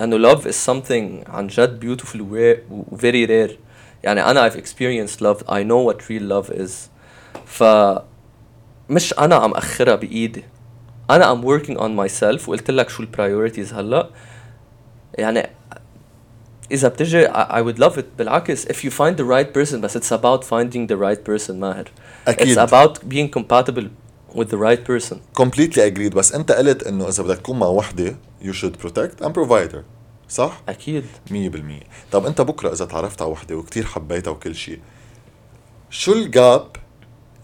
[0.00, 2.54] إنه love is something عن جد beautiful و
[2.96, 3.56] very rare.
[4.04, 6.70] يعني أنا I've experienced love I know what real love is.
[7.46, 7.64] ف
[8.88, 10.44] مش أنا عم أخرها بإيدي.
[11.10, 14.08] أنا I'm working on myself وقلت لك شو البرايورتيز هلأ.
[15.14, 15.50] يعني
[16.72, 20.12] إذا بتجي I would love it بالعكس if you find the right person بس it's
[20.12, 21.84] about finding the right person ماهر.
[22.28, 22.58] أكيد.
[22.58, 23.88] it's about being compatible
[24.34, 25.16] with the right person.
[25.34, 26.14] Completely agreed.
[26.14, 29.84] بس أنت قلت إنه إذا بدك تكون مع وحدة you should protect and provide her.
[30.28, 31.04] صح؟ أكيد.
[31.30, 31.32] 100%
[32.12, 34.78] طب أنت بكرة إذا تعرفت على وحدة وكتير حبيتها وكل شيء
[35.90, 36.66] شو ال gap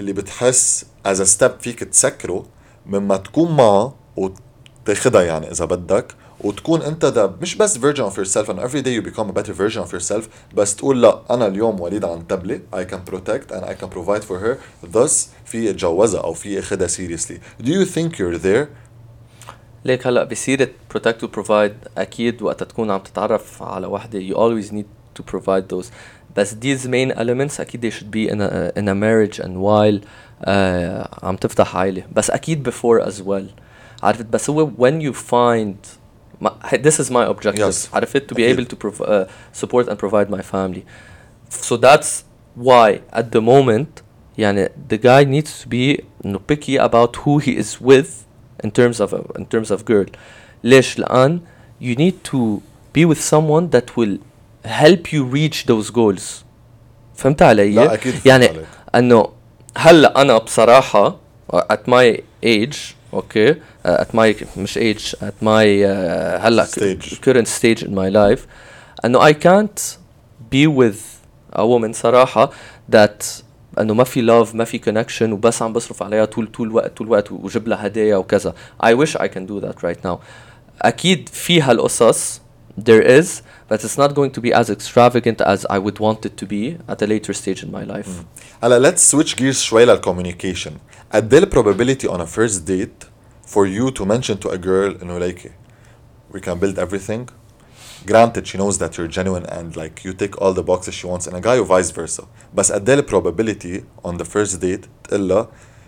[0.00, 2.46] اللي بتحس as step فيك تسكره
[2.86, 8.50] مما تكون معها وتاخدها يعني إذا بدك؟ وتكون انت the مش بس version of yourself
[8.50, 11.80] ان every day you become a better version of yourself بس تقول لا أنا اليوم
[11.80, 14.56] وليد عن تبلي I can protect and I can provide for her
[14.92, 18.68] this في اتجوزها أو في اخذها seriously do you think you're there
[19.84, 24.72] ليك هلا بسيرة protect و provide أكيد وقت تكون عم تتعرف على وحدة you always
[24.72, 25.90] need to provide those
[26.36, 29.56] بس these main elements أكيد they should be in a, in a marriage and
[30.44, 32.02] آه، عم تفتح عائلة.
[32.12, 33.50] بس أكيد before as well
[34.02, 35.76] عرفت؟ بس هو when you find
[36.41, 37.87] ما, this is my objective Yes.
[37.93, 38.59] عرفت to be أكيد.
[38.59, 39.25] able to prov- uh,
[39.61, 40.81] support and provide my family
[41.49, 42.23] so that's
[42.55, 44.01] why at the moment
[44.37, 48.25] يعني the guy needs to be انه picky about who he is with
[48.63, 50.05] in terms of in terms of girl
[50.63, 51.41] ليش لان
[51.81, 52.61] you need to
[52.93, 54.17] be with someone that will
[54.65, 56.43] help you reach those goals
[57.15, 58.65] فهمت علي؟ لا، أكيد فهمت يعني عليك.
[58.95, 59.29] انه
[59.77, 61.15] هلا انا بصراحه
[61.53, 62.77] at my age
[63.14, 63.54] أوكي
[63.86, 65.86] ات ماي مش ايج ات ماي
[66.36, 66.66] هلا
[67.24, 68.46] كورنت ستيج ان ماي لايف
[69.04, 69.78] انه اي كانت
[70.50, 70.96] بي وذ
[71.52, 72.50] a woman صراحة
[72.90, 73.24] that
[73.80, 77.06] انه ما في love ما في connection وبس عم بصرف عليها طول طول الوقت طول
[77.06, 80.18] الوقت وجب لها هدايا وكذا I wish I can do that right now
[80.82, 82.40] أكيد في هالقصص
[82.77, 86.35] there is but it's not going to be as extravagant as I would want it
[86.41, 88.09] to be at a later stage in my life
[88.63, 90.71] هلا let's switch gears شوي للcommunication
[91.13, 93.05] قد ايه probability on a first date
[93.53, 95.49] for you to mention to a girl انه like
[96.33, 97.25] we can build everything
[98.05, 101.27] granted she knows that you're genuine and like you tick all the boxes she wants
[101.27, 105.47] in a guy or vice versa بس قد ايه probability on the first date تقلها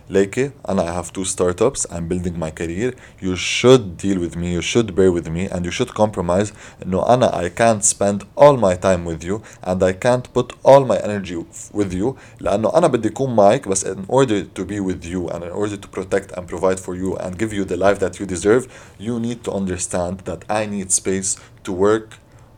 [0.09, 4.47] ليكي انا I have two startups I'm building my career you should deal with me
[4.57, 6.51] you should bear with me and you should compromise
[6.85, 10.83] انه انا I can't spend all my time with you and I can't put all
[10.85, 11.37] my energy
[11.73, 15.43] with you لانه انا بدي اكون معك بس in order to be with you and
[15.43, 18.25] in order to protect and provide for you and give you the life that you
[18.35, 18.63] deserve
[18.99, 21.29] you need to understand that I need space
[21.63, 22.07] to work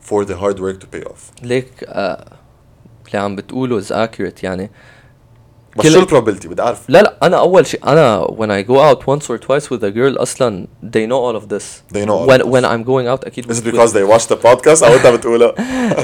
[0.10, 2.26] for the hard work to pay off ليك آه
[3.08, 4.72] اللي عم بتقوله is accurate يعني
[5.78, 8.74] بس كل- شو البروبابيلتي بدي اعرف لا لا انا اول شيء انا when I go
[8.76, 11.64] out once or twice with a girl اصلا they know all of this
[11.96, 12.52] They know all when of this.
[12.54, 15.08] when I'm going out اكيد Is it with- because they watched the podcast او انت
[15.08, 15.54] بتقولها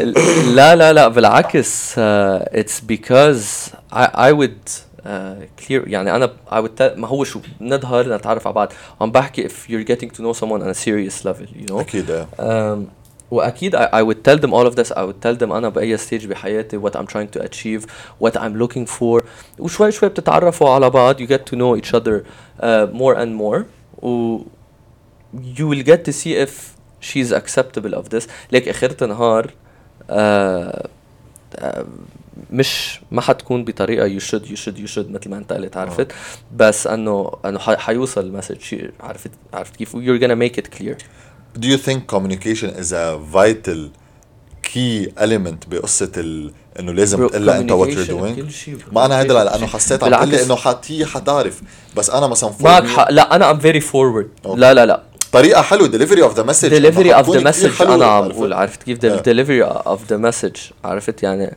[0.56, 4.70] لا لا لا بالعكس uh, it's because I I would
[5.06, 5.08] uh,
[5.66, 9.48] clear يعني انا I would tell ما هو شو نظهر نتعرف على بعض عم بحكي
[9.50, 12.80] if you're getting to know someone on a serious level you know اكيد ايه um,
[13.31, 15.97] واكيد I, I would tell them all of this I would tell them أنا باي
[15.97, 17.87] ستيج بحياتي what I'm trying to achieve
[18.25, 19.25] what I'm looking for
[19.59, 22.25] وشوي شوي بتتعرفوا على بعض you get to know each other
[22.61, 23.65] uh, more and more
[24.03, 24.39] و
[25.35, 29.51] you will get to see if she's acceptable of this ليك اخرة النهار
[30.11, 30.87] uh,
[31.59, 31.85] uh,
[32.51, 36.13] مش ما حتكون بطريقه you should you should you should مثل ما انت قلت عرفت
[36.57, 40.97] بس انه انه حيوصل ال message عرفت عرفت كيف you're gonna make it clear
[41.59, 43.81] Do you think communication is a vital
[44.63, 46.53] key element بقصة ال...
[46.81, 48.93] إنه لازم تقلها أنت؟ كل شيء bro.
[48.93, 49.67] ما أنا هيدا لأنه.
[49.67, 50.31] حسيت عم بالعكس.
[50.31, 50.57] تقلي انه
[50.91, 51.63] هي حتعرف
[51.97, 54.29] بس أنا مثلا معك حق لا أنا I'm very forward.
[54.55, 55.03] لا لا لا
[56.35, 58.99] the message delivery إنه of the حتكون كتير message حلوة، أنا عم؟ بقول عرفت كيف
[58.99, 61.57] delivery of the message عرفت يعني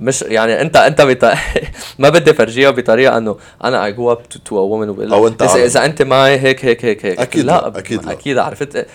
[0.00, 1.24] مش يعني انت انت بط...
[1.98, 5.64] ما بدي فرجيها بطريقة انه أنا to, to a woman وبقول أو لها أنت اذا.
[5.64, 8.12] إذا أنت معي هيك هيك هيك هيك أكيد لا أكيد لا.
[8.12, 8.86] أكيد عرفت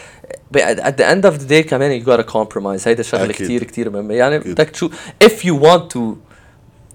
[0.58, 3.46] at the end of the day كمان you gotta compromise هيدا شغلة أكيد.
[3.46, 4.40] كتير كتير مهمة يعني.
[4.40, 4.92] بدك تشوف
[5.24, 6.00] you want to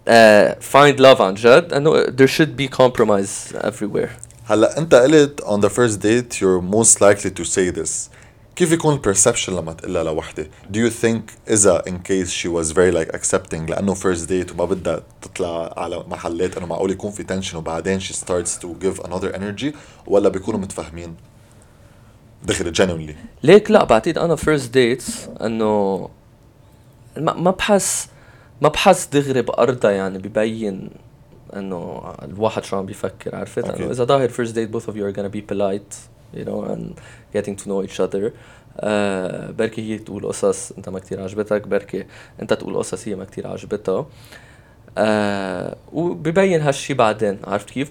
[0.09, 4.11] uh, find love عن جد أنه there should be compromise everywhere
[4.45, 8.18] هلا أنت قلت on the first date you're most likely to say this
[8.59, 12.73] كيف يكون ال perception لما تقلها لوحدة؟ Do you think إذا in case she was
[12.73, 17.25] very like accepting لأنه first date وما بدها تطلع على محلات إنه معقول يكون في
[17.25, 21.15] tension وبعدين she starts to give another energy ولا بيكونوا متفاهمين؟
[22.45, 26.09] دغري genuinely ليك لا بعتقد أنا first dates إنه
[27.17, 28.09] ما ما بحس
[28.63, 30.91] ما بحس دغري بأرضها يعني ببين
[31.57, 33.83] إنه الواحد شو عم بيفكر عرفت أكيد.
[33.83, 36.93] إنه إذا ظاهر first date both of you are gonna be polite you know and
[37.37, 38.31] getting to know each other.
[38.81, 42.05] آه بركي هي تقول قصص انت ما كتير عجبتك بركي
[42.43, 44.07] انت تقول قصص هي ما كتير عجبتها
[44.99, 47.91] آه وببين هالشي بعدين عرفت كيف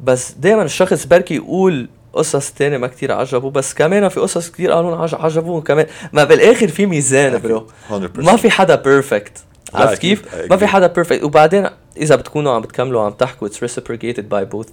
[0.00, 4.72] بس دائما الشخص بركي يقول قصص تانية ما كتير عجبه بس كمان في قصص كتير
[4.72, 9.38] قالوا عج- عجبوه كمان ما بالاخر في ميزان bro 100% ما في حدا perfect
[9.74, 10.56] عرفت كيف؟ ما.
[10.56, 14.68] في حدا perfect وبعدين إذا بتكونوا عم بتكملوا عم تحكوا it's reciprocated by both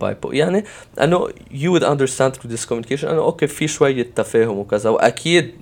[0.00, 0.64] by both يعني
[1.02, 5.54] انه you would understand through this communication انه أوكي في شوية تفاهم وكذا وأكيد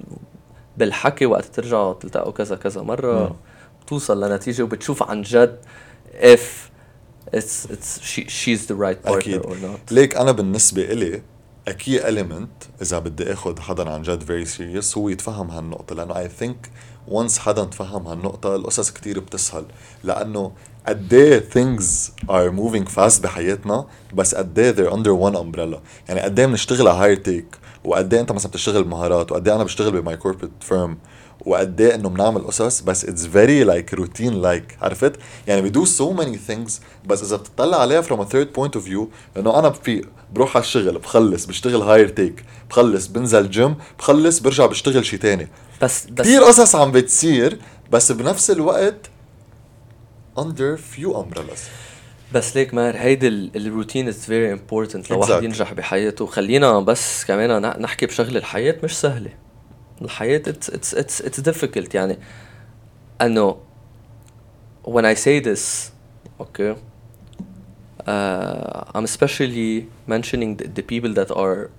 [0.76, 3.34] بالحكي وقت ترجعوا تلتقوا كذا كذا مرة مم.
[3.82, 5.58] بتوصل لنتيجة وبتشوف عن جد
[6.20, 6.40] if
[7.36, 9.42] it's it's she she's the right partner أكيد.
[9.42, 11.22] or not ليك أنا بالنسبة إلي
[11.70, 16.14] a key element إذا بدي آخد حدا عن جد very serious هو يتفهم هالنقطة لأنه
[16.14, 16.68] I think
[17.10, 19.64] once حدا تفهم هالنقطة القصص كتير بتسهل.
[20.04, 20.52] لأنه
[20.86, 21.84] قد إيه things
[22.28, 25.78] are moving fast بحياتنا بس قد إيه they're under one umbrella.
[26.08, 27.46] يعني قد إيه بنشتغل على hair tech
[27.84, 30.98] وقد إيه أنت مثلا بتشتغل بمهارات وقد إيه أنا بشتغل ب my corporate firm
[31.46, 35.12] وقد إيه انه بنعمل قصص بس it's very like routine like عرفت؟
[35.46, 38.84] يعني we do so many things بس إذا بتطلع عليها from a third point of
[38.84, 44.38] view انه أنا بفيق بروح على الشغل بخلص بشتغل hair tech بخلص بنزل جيم بخلص
[44.38, 45.48] برجع بشتغل شيء تاني.
[45.82, 47.58] بس بس كثير قصص عم بتصير
[47.92, 49.10] بس بنفس الوقت
[50.38, 51.58] under few umbrellas.
[52.34, 55.42] بس ليك ماهر هيدي ال- الروتين is very important لو واحد.
[55.42, 56.26] ينجح بحياته.
[56.26, 59.30] خلينا بس كمان نحكي بشغلة الحياة مش سهلة.
[60.02, 62.18] it's it's it's it's difficult يعني
[63.22, 63.56] انه
[64.86, 65.90] when I say this
[66.40, 66.74] okay
[68.06, 71.70] uh, I'm especially mentioning the, the people that are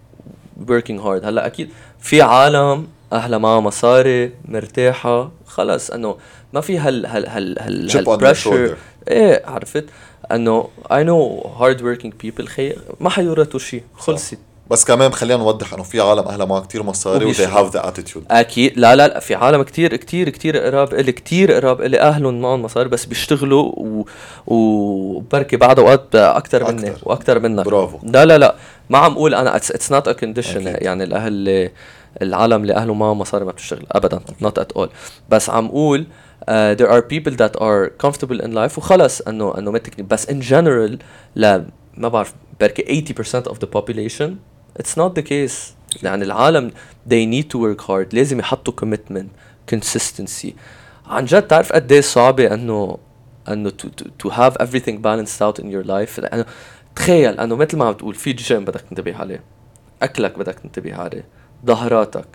[0.68, 6.18] working hard هلا أكيد في عالم اهلها معها مصاري مرتاحه خلص انه
[6.54, 8.78] ما في هال هال هال هال هالبريشر shoulder.
[9.08, 9.86] إيه عرفت
[10.32, 14.38] انه I know hard working people خي ما حيورثوا شيء خلصت
[14.70, 17.70] بس كمان خلينا نوضح إنه في عالم أهلها معها كثير مصاري و they وبيشتغلوا.
[17.70, 18.22] have the attitude.
[18.32, 18.80] أكيد.
[18.80, 22.62] لا لا لا في عالم كتير كتير كتير قراب الي كتير قراب الي أهلهم معهم
[22.62, 24.06] مصاري بس بيشتغلوا و...
[24.48, 26.94] وبركي بعد أوقات أكثر مني.
[27.04, 27.66] وأكثر منك.
[27.66, 27.98] برافو.
[28.04, 28.56] لا لا لا.
[28.90, 30.62] ما عم أقول أنا it's not a condition.
[30.68, 31.72] يعني الأهل اللي
[32.22, 33.86] العالم اللي اهلهم معهم مصاري ما بتشتغل.
[33.92, 34.20] ابدا.
[34.44, 34.88] not at all.
[35.30, 36.06] بس عم أقول
[36.42, 36.46] uh,
[36.80, 40.98] there are people that are comfortable in life وخلص انه إنه متكني بس in general
[41.36, 41.66] لا
[41.98, 44.30] ما بعرف بركي 80% of the population
[44.82, 45.74] it's not the case.
[46.04, 46.72] يعني العالم
[47.10, 48.14] they need to work hard.
[48.14, 49.28] لازم يحطوا commitment
[49.76, 50.50] consistency.
[51.06, 52.98] عن جد تعرف قد إيه صعبة إنه
[53.50, 56.20] إنه to, to, to have everything balanced out in your life.
[56.20, 56.46] لأنه
[56.96, 59.44] تخيل إنه مثل ما عم تقول في جيم بدك تنتبه عليه.
[60.02, 61.26] أكلك بدك تنتبه عليه.
[61.66, 62.28] ظهراتك.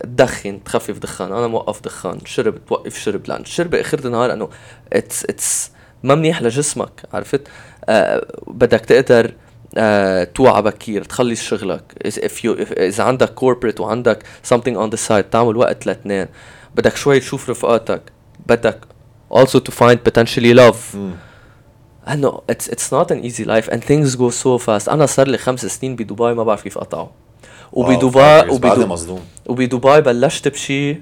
[0.00, 1.32] تدخن تخفف دخان.
[1.32, 2.18] أنا موقف دخان.
[2.24, 3.28] شرب توقف شرب.
[3.28, 4.48] لأن الشرب باخر النهار إنه
[4.92, 5.70] it's it's
[6.02, 7.02] ما منيح لجسمك.
[7.12, 7.48] عرفت؟
[7.88, 9.34] آه بدك تقدر
[9.76, 11.82] آه توعى بكير تخلص شغلك.
[12.06, 16.26] if you if إذا عندك corporate وعندك something on the side تعمل وقت لاثنين.
[16.74, 18.02] بدك شوي تشوف رفقاتك.
[18.46, 18.78] بدك
[19.34, 20.96] also to find potentially love.
[22.08, 24.88] انه it's it's not an easy life and things go so fast.
[24.88, 27.10] أنا صار لي خمس سنين بدبي ما بعرف كيف أقطعه.
[27.72, 31.00] وبدبي وبدبي مصدوم وبدبي بلشت بشي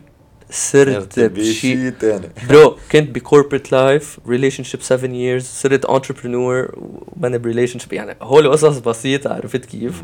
[0.53, 7.39] صرت بشي شيء تاني bro كنت ب corporate life relationship 7 years صرت entrepreneur وماني
[7.39, 10.03] ب relationship يعني هول قصص بسيطة عرفت كيف؟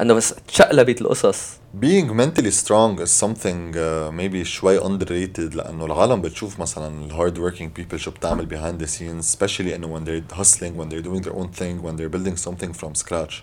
[0.00, 1.50] انه بس تشقلبت القصص
[1.82, 7.36] being mentally strong is something uh, maybe شوي underrated لأنه العالم بتشوف مثلا ال hard
[7.36, 11.22] working people شو بتعمل behind the scenes especially انه when they're hustling when they're doing
[11.22, 13.34] their own thing when they're building something from scratch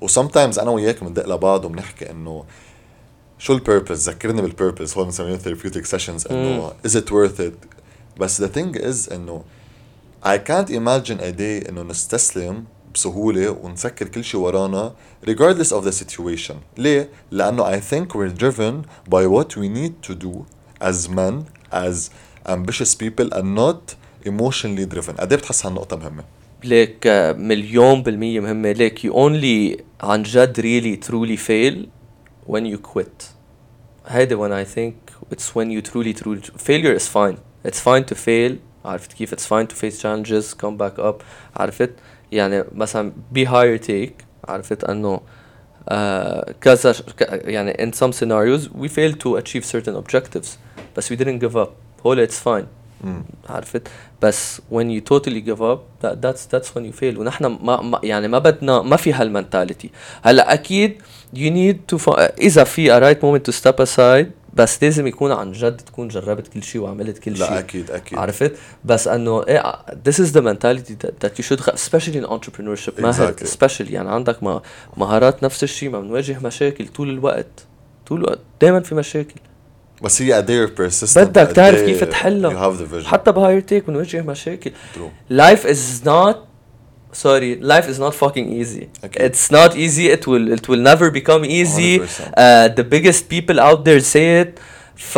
[0.00, 2.44] و sometimes أنا وياك بندق لبعض وبنحكي انه
[3.40, 7.80] شو البيربز ذكرني بالبيربز هون بنسميها therapeutic sessions انه is it worth it
[8.18, 9.42] بس the thing is انه
[10.24, 14.94] I can't imagine a day انه نستسلم بسهولة ونسكر كل شيء ورانا
[15.26, 20.14] regardless of the situation ليه؟ لأنه I think we're driven by what we need to
[20.14, 20.44] do
[20.80, 22.10] as men as
[22.48, 23.94] ambitious people and not
[24.26, 26.24] emotionally driven قد إيه بتحس هالنقطة مهمة؟
[26.64, 31.99] ليك آه، مليون بالمية مهمة ليك you only عن جد really truly fail
[32.47, 33.23] when you quit
[34.07, 34.93] هيدا when I think
[35.35, 38.51] it's when you truly truly failure is fine it's fine to fail
[38.85, 41.23] عرفت كيف it's fine to face challenges come back up
[41.55, 41.91] عرفت
[42.31, 45.21] يعني مثلا be higher take عرفت انه
[45.89, 50.47] آه كذا ش- ك- يعني in some scenarios we failed to achieve certain objectives
[50.97, 51.69] بس we didn't give up
[52.05, 52.65] هول it's fine
[53.03, 53.23] مم.
[53.49, 53.87] عرفت
[54.21, 57.99] بس when you totally give up that, that's that's when you fail ونحن ما, ما
[58.03, 59.89] يعني ما بدنا ما في هالمنتاليتي
[60.23, 61.01] هلا اكيد
[61.34, 65.32] you need to fi- إذا في a right moment to step aside بس لازم يكون
[65.32, 67.50] عن جد تكون جربت كل شيء وعملت كل شيء.
[67.50, 68.18] لا أكيد أكيد.
[68.18, 68.52] عرفت؟
[68.84, 69.62] بس إنه إيه
[70.08, 73.00] this is the mentality that, that you should have especially in entrepreneurship.
[73.00, 73.46] ماهر Exactly.
[73.46, 74.62] especially يعني عندك ما
[74.96, 77.64] مهارات نفس الشيء ما بنواجه مشاكل طول الوقت.
[78.06, 78.38] طول الوقت.
[78.60, 79.40] دائما في مشاكل.
[80.02, 82.76] بس هي قد إيه persistent بدك تعرف كيف تحلها.
[83.04, 84.70] حتى بهاير تيك بنواجه مشاكل.
[84.94, 85.32] True.
[85.34, 86.36] life is not
[87.13, 89.21] sorry life is not fucking easy أكيد.
[89.31, 92.33] it's not easy it will it will never become easy 100%.
[92.37, 94.59] uh, the biggest people out there say it
[94.95, 95.17] ف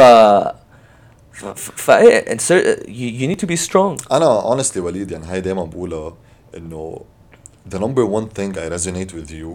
[1.31, 5.41] ف ف إيه، insert- you, you need to be strong انا honestly وليد يعني هاي
[5.41, 6.13] دايما بقولها
[6.57, 7.01] انه
[7.69, 9.49] the number one thing I resonate with you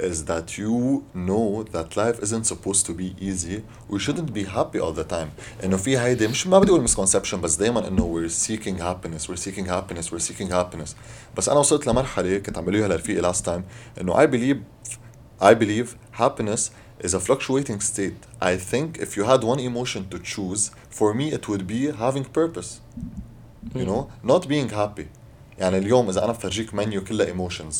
[0.00, 4.78] is that you know that life isn't supposed to be easy we shouldn't be happy
[4.78, 5.28] all the time
[5.64, 9.42] انه في هيدي مش ما بدي اقول misconception بس دايما انه we're seeking happiness we're
[9.46, 10.90] seeking happiness we're seeking happiness
[11.36, 13.60] بس انا وصلت لمرحله كنت عم بقولها لرفيقي last time
[14.00, 14.56] انه I believe
[15.40, 15.86] I believe
[16.18, 18.20] happiness is a fluctuating state.
[18.40, 22.24] I think if you had one emotion to choose, for me it would be having
[22.24, 22.70] purpose.
[23.74, 25.06] You know, not being happy.
[25.58, 27.74] يعني اليوم إذا أنا بفرجيك منيو كلها emotions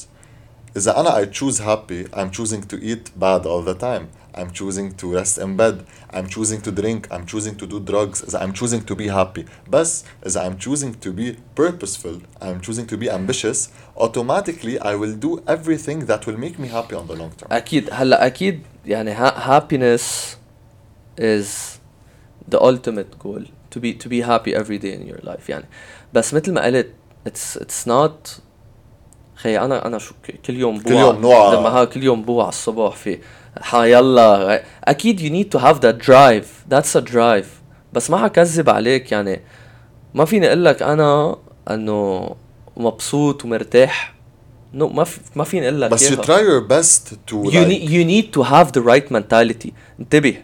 [0.77, 4.93] إذا أنا I choose happy I'm choosing to eat bad all the time I'm choosing
[5.01, 5.77] to rest in bed
[6.11, 9.45] I'm choosing to drink I'm choosing to do drugs إذا I'm choosing to be happy
[9.71, 15.15] بس إذا I'm choosing to be purposeful I'm choosing to be ambitious automatically I will
[15.15, 19.15] do everything that will make me happy on the long term اكيد هلا اكيد يعني
[19.15, 20.37] ha- happiness
[21.19, 21.79] is
[22.51, 25.65] the ultimate goal to be to be happy every day in your life يعني
[26.13, 26.87] بس مثل ما قلت
[27.29, 28.41] it's it's not
[29.42, 30.14] خي أنا أنا شو
[30.46, 30.84] كل يوم بوع.
[30.84, 31.54] كل يوم نوع.
[31.54, 33.20] لما ها كل يوم بوع الصبح في
[33.70, 36.74] ها يلا أكيد you need to have that drive.
[36.74, 37.48] That's a drive.
[37.94, 39.42] بس ما حكذب عليك يعني.
[40.14, 41.36] ما فيني أقول لك أنا
[41.70, 42.30] إنه
[42.78, 44.14] مبسوط ومرتاح.
[44.74, 48.40] نو ما في ما فيني أقول لك بس best to you like need you need
[48.40, 49.72] to have the right mentality.
[50.00, 50.38] انتبه.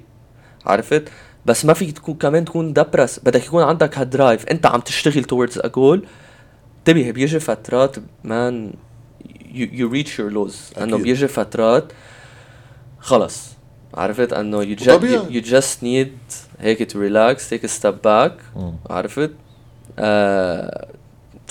[0.66, 1.10] عرفت؟
[1.46, 4.46] بس ما فيك تكون كمان تكون دبرس بدك يكون عندك هالدرايف.
[4.46, 6.08] أنت عم تشتغل towards a goal.
[6.80, 8.74] انتبه بيجي فترات مان
[9.48, 10.78] you, you reach your lows.
[10.78, 10.98] أنه.
[10.98, 11.92] بيجي فترات
[13.00, 13.44] خلص.
[13.94, 14.80] عرفت؟ أنه you,
[15.30, 18.32] you just need هيك to relax take a step back.
[18.56, 18.76] مم.
[18.90, 19.32] عرفت؟
[19.98, 20.02] uh,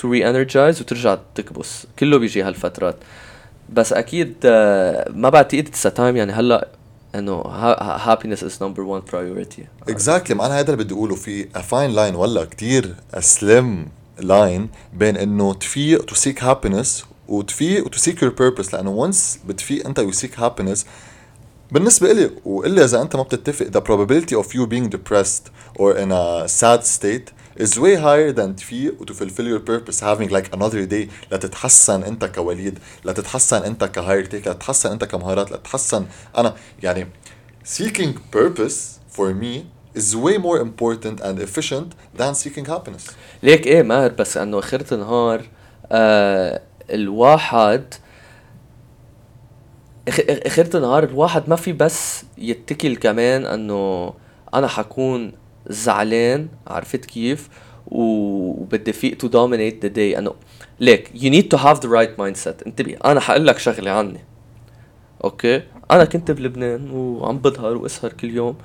[0.01, 1.87] to re-energize وترجع تكبس.
[1.99, 2.95] كله بيجي هالفترات.
[3.73, 6.67] بس أكيد آه، ما بعتقد it's time يعني هلأ
[7.15, 7.43] إنه
[7.97, 9.61] happiness is number one priority.
[9.89, 13.87] exactly معناها هذا اللي بدي أقوله في a fine line ولا كتير a slim
[14.21, 14.61] line
[14.93, 19.99] بين إنه تفيق to seek happiness وتفيق to seek your purpose لأنه once بتفيق انت
[19.99, 20.79] you seek happiness
[21.71, 26.11] بالنسبة إلي وإلا إذا أنت ما بتتفق the probability of you being depressed or in
[26.11, 30.85] a sad state is way higher than تفيق to fulfill your purpose having like another
[30.85, 36.05] day لتتحسن أنت كوليد لتتحسن أنت كهاير تيك لتتحسن أنت كمهارات لتتحسن
[36.37, 37.07] أنا يعني
[37.65, 39.65] seeking purpose for me
[39.99, 43.11] is way more important and efficient than seeking happiness
[43.43, 45.41] ليك إيه ماهر بس انه اخرة النهار
[45.91, 47.93] آه الواحد
[50.09, 54.13] آخ- آخرة النهار الواحد ما في بس يتكل كمان إنه
[54.53, 55.31] أنا حكون
[55.67, 57.49] زعلان عرفت كيف؟
[57.87, 60.17] وبدي فيق to dominate the day.
[60.17, 60.33] إنه
[60.79, 62.67] ليك you need to have the right mindset.
[62.67, 64.19] انتبه أنا حقول لك شغلة عني.
[65.23, 68.55] أوكي؟ أنا كنت بلبنان وعم بظهر وأسهر كل يوم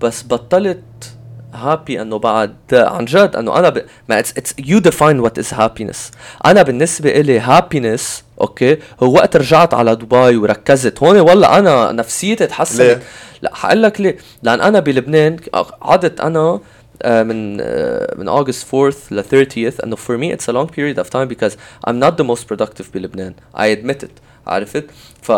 [0.00, 1.13] بس بطلت
[1.54, 3.84] happy انه بعد عن جد انه أنا ب...
[4.08, 6.10] ما it's it's you define what is happiness
[6.46, 11.02] أنا بالنسبة إلي happiness أوكي هو وقت رجعت على دبي وركزت.
[11.02, 12.80] هون والله أنا نفسيتي تحسنت.
[12.80, 13.02] ليه؟
[13.42, 14.16] لا حقول لك ليه.
[14.42, 15.36] لأن أنا بلبنان
[15.80, 16.60] قعدت أنا
[17.02, 20.98] آه، من آه، من August 4th ل 30th أنه for me it's a long period
[20.98, 23.34] of time because I'm not the most productive بلبنان.
[23.56, 24.20] I admit it.
[24.46, 24.84] عرفت؟
[25.22, 25.32] ف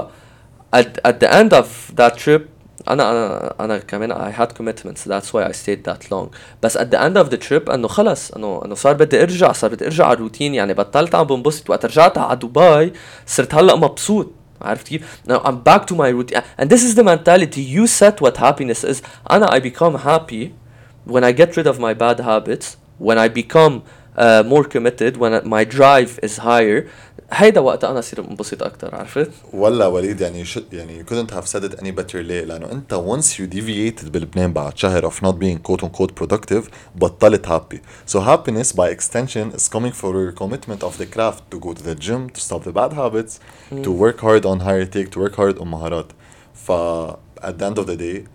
[0.74, 2.55] at, at the end of that trip
[2.89, 6.27] انا انا انا كمان I had commitments that's why I stayed that long
[6.63, 9.69] بس at the end of the trip انه خلص انه انه صار بدي ارجع صار
[9.69, 12.93] بدي ارجع على الروتين يعني بطلت عم بنبسط وقت رجعت على دبي
[13.27, 17.03] صرت هلا مبسوط عرفت كيف؟ Now I'm back to my routine and this is the
[17.03, 19.01] mentality you set what happiness is
[19.31, 20.51] أنا I become happy
[21.05, 23.81] when I get rid of my bad habits when I become
[24.15, 26.87] uh, more committed when my drive is higher
[27.31, 31.47] هيدا وقت انا صير انبسط اكثر عرفت؟ ولا وليد يعني شو يعني you couldn't have
[31.47, 35.35] said it any better ليه؟ لأنه أنت once you deviated بلبنان بعد شهر of not
[35.35, 37.79] being quote unquote productive بطلت happy.
[38.13, 41.83] So happiness by extension is coming for your commitment of the craft to go to
[41.83, 43.39] the gym, to stop the bad habits,
[43.83, 46.11] to work hard on higher take, to work hard on مهارات.
[46.53, 46.71] ف
[47.41, 48.25] at the end of the day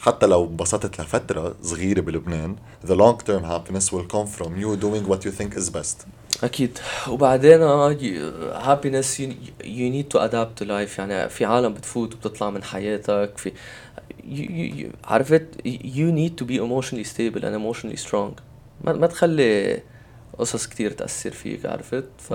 [0.00, 5.06] حتى لو انبسطت لفترة صغيرة بلبنان the long term happiness will come from you doing
[5.08, 6.06] what you think is best.
[6.44, 6.78] أكيد
[7.08, 7.94] وبعدين آه،
[8.64, 9.32] happiness you,
[9.64, 13.52] you need to adapt to life يعني في عالم بتفوت وبتطلع من حياتك في
[15.04, 18.40] عرفت you need to be emotionally stable and emotionally strong
[18.84, 19.82] ما, ما تخلي
[20.40, 22.34] قصص كتير تأثر فيك عرفت؟ ف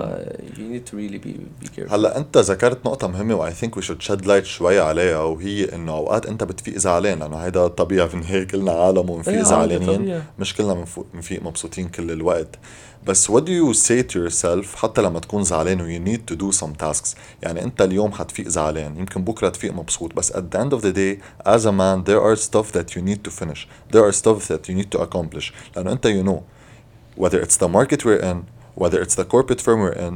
[0.56, 1.92] you need to really be, be careful.
[1.92, 5.64] هلأ أنت ذكرت نقطة مهمة و I think we should shed light شوي عليها وهي
[5.64, 10.22] إنه أوقات أنت بتفيق زعلان لأنه هيدا طبيعي بالنهاية كلنا عالم إيه، وبنفيق عادي، زعلانين.
[10.38, 10.84] مش كلنا
[11.14, 12.58] بنفيق مبسوطين كل الوقت.
[13.06, 16.36] بس what do you say to yourself حتى لما تكون زعلان و you need to
[16.38, 20.58] do some tasks يعني أنت اليوم حتفيق زعلان يمكن بكرة تفيق مبسوط بس at the
[20.58, 23.66] end of the day as a man there are stuff that you need to finish.
[23.92, 25.52] There are stuff that you need to accomplish.
[25.76, 26.55] لأنه أنت you know
[27.17, 28.37] whether it's the market we're in
[28.81, 30.15] whether it's the corporate firm we're in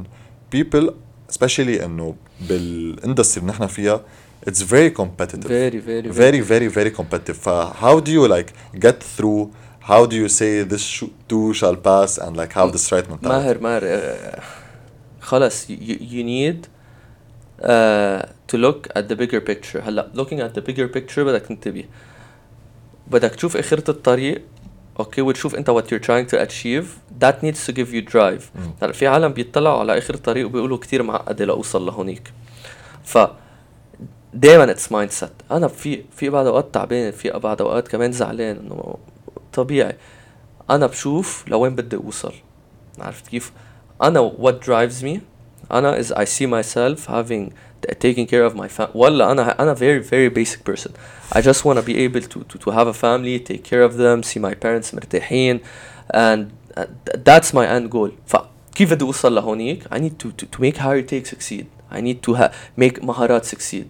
[0.55, 0.93] people
[1.29, 2.15] especially انه
[2.49, 4.01] بالاندستري اللي نحن فيها
[4.49, 7.49] it's very competitive very very very very very competitive ف
[7.83, 9.49] how do you like get through
[9.91, 13.27] how do you say this sh- too shall pass and like have this right mentality
[13.27, 14.41] ماهر ماهر آه،
[15.21, 16.67] خلص you, you need
[17.61, 18.21] uh,
[18.51, 21.83] to look at the bigger picture هلا looking at the bigger picture بدك تنتبه
[23.07, 24.41] بدك تشوف اخرة الطريق
[25.00, 26.84] أوكي وتشوف انت what you're trying to achieve.
[27.20, 28.42] That needs to give you drive.
[28.82, 32.32] هلا في عالم بيطلعوا على آخر الطريق وبيقولوا كتير معقده لأوصل لهونيك.
[33.04, 33.18] ف
[34.34, 38.96] دائما it's mindset أنا في في بعض أوقات تعبان في بعض أوقات كمان زعلان إنه
[39.52, 39.96] طبيعي.
[40.70, 42.32] أنا بشوف لوين بدي أوصل.
[42.98, 43.52] عرفت كيف؟
[44.02, 45.18] أنا what drives me
[45.72, 47.52] أنا is I see myself having
[47.93, 50.91] taking care of my family ولا انا انا very very basic person
[51.35, 53.93] I just want to be able to, to to have a family take care of
[53.97, 55.59] them see my parents مرتاحين
[56.13, 56.45] and
[56.77, 56.83] uh,
[57.29, 61.03] that's my end goal فكيف بدي اوصل لهونيك I need to to, to make Harry
[61.03, 63.85] take succeed I need to ha- make مهارات succeed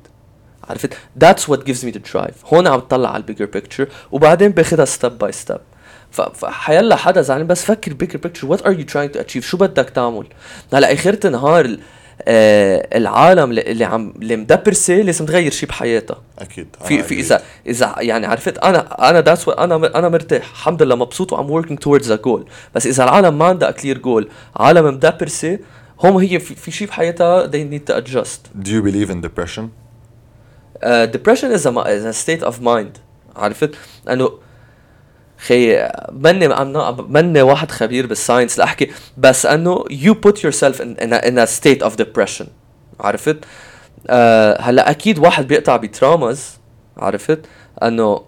[0.69, 0.93] عرفت
[1.23, 5.17] that's what gives me the drive هون عم بطلع على البيجر بيكتشر وبعدين باخدها ستيب
[5.17, 5.57] باي ستيب
[6.11, 9.89] فحيلا حدا زعلان بس فكر بيجر بيكتشر وات ار يو تراينج تو اتشيف شو بدك
[9.89, 10.27] تعمل
[10.73, 11.77] هلا اخرة النهار آه
[12.28, 16.20] العالم اللي عم اللي مdepressed ه لازم تغير شيء بحياتها.
[16.38, 20.96] أكيد في في اذا إذا يعني عرفت أنا أنا that's أنا أنا مرتاح الحمد لله
[20.96, 25.52] مبسوط وعم working towards a goal بس إذا العالم ما عندها clear goal عالم مdepressed
[25.52, 25.58] ه
[26.00, 28.64] هون هي في, في شيء بحياتها they need to adjust.
[28.64, 29.64] Do you believe in depression?
[30.82, 33.00] uh, depression is a, is a state of mind.
[33.36, 33.74] عرفت؟
[34.10, 34.30] انه
[35.46, 36.48] خي مني
[37.08, 39.84] مني واحد خبير بال science لاحكي بس انه
[40.44, 42.46] yourself in, in, a, in a state of depression
[43.00, 44.10] عرفت uh,
[44.60, 46.50] هلا أكيد واحد بيقطع ب traumas
[46.96, 47.40] عرفت
[47.82, 48.22] انه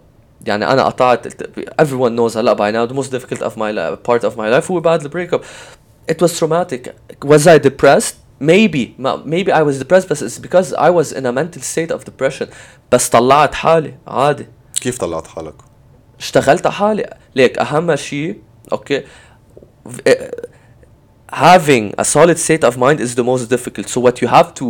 [0.46, 1.42] يعني أنا قطعت
[1.82, 4.70] everyone knows هلا by now the most difficult of my life, part of my life
[4.70, 5.40] هو بعد البريك
[6.12, 6.88] it was traumatic
[7.26, 11.32] was I depressed maybe maybe I was depressed بس it's because I was in a
[11.32, 12.46] mental state of depression
[12.92, 14.46] بس طلعت حالي عادي
[14.80, 15.71] كيف طلعت حالك؟
[16.22, 18.38] اشتغلت على حالي ليك اهم شيء
[18.72, 19.02] أوكي
[21.32, 24.66] having a solid state of mind is the most difficult so what you have to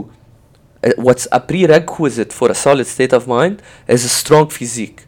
[1.06, 3.56] what's a prerequisite for a solid state of mind
[3.88, 5.00] is a strong physique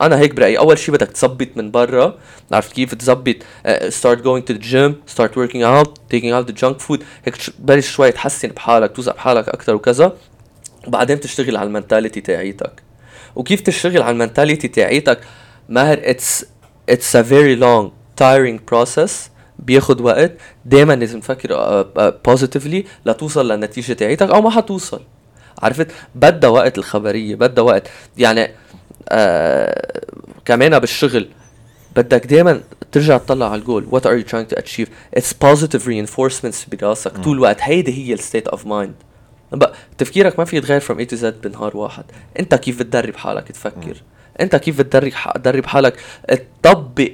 [0.00, 2.18] أنا هيك برايي اول شيء بدك تظبط من برا
[2.52, 6.62] عرفت كيف تظبط uh, start going to the gym start working out taking out the
[6.62, 10.16] junk food هيك بلش شوي تحسن بحالك توزع بحالك أكثر وكذا
[10.86, 12.82] وبعدين تشتغل على ال mentality تاعيتك
[13.36, 15.20] وكيف تشتغل على ال mentality تاعيتك
[15.70, 16.44] ماهر it's
[16.88, 17.90] it's a very long
[18.20, 20.32] tiring process بياخد وقت.
[20.64, 21.82] دائما لازم تفكر
[22.24, 25.00] positively لتوصل للنتيجة تاعيتك أو ما حتوصل.
[25.62, 28.50] عرفت؟ بدها وقت الخبرية بدها وقت يعني
[29.08, 30.00] آه
[30.44, 31.28] كمان بالشغل.
[31.96, 32.60] بدك دائما
[32.92, 37.18] ترجع تطلع على ال goal what are you trying to achieve it's positive reinforcements براسك
[37.18, 37.56] طول الوقت.
[37.60, 38.94] هيدي هي ال state of mind
[39.98, 42.04] تفكيرك ما في يتغير from A to Z بنهار واحد.
[42.38, 44.02] أنت كيف بتدرب حالك تفكر؟
[44.40, 45.96] انت كيف بتدرب تدرب حالك
[46.62, 47.10] تطبق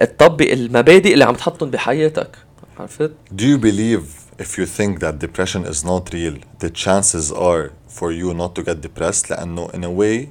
[0.00, 2.30] تطبق المبادئ اللي عم تحطهم بحياتك
[2.78, 7.64] عرفت Do you believe if you think that depression is not real the chances are
[7.98, 10.28] for you not to get depressed لأنه in a way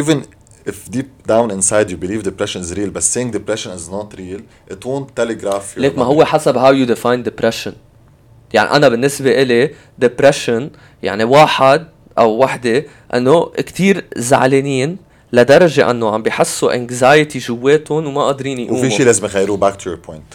[0.00, 0.22] even
[0.66, 4.40] if deep down inside you believe depression is real but saying depression is not real
[4.74, 7.72] it won't telegraph your ليك ما هو حسب how you define depression
[8.54, 9.74] يعني أنا بالنسبة إلي
[10.04, 10.62] depression
[11.02, 11.86] يعني واحد
[12.18, 14.96] أو وحدة أنه كتير زعلانين
[15.32, 18.80] لدرجة أنه عم بيحسوا anxiety جواتهم وما قادرين يقوموا.
[18.80, 20.34] وفي شيء لازم يغيروه back to your point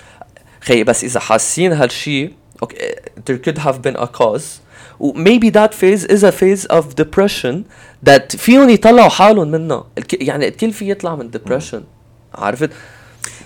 [0.61, 2.95] خي بس إذا حاسين هالشيء okay
[3.29, 4.59] there could have been a cause.
[5.15, 7.65] maybe that phase is a phase of depression
[8.09, 9.87] that فيهم يطلعوا حالهم منها.
[10.13, 11.81] يعني الكل في يطلع من depression.
[12.35, 12.69] عرفت؟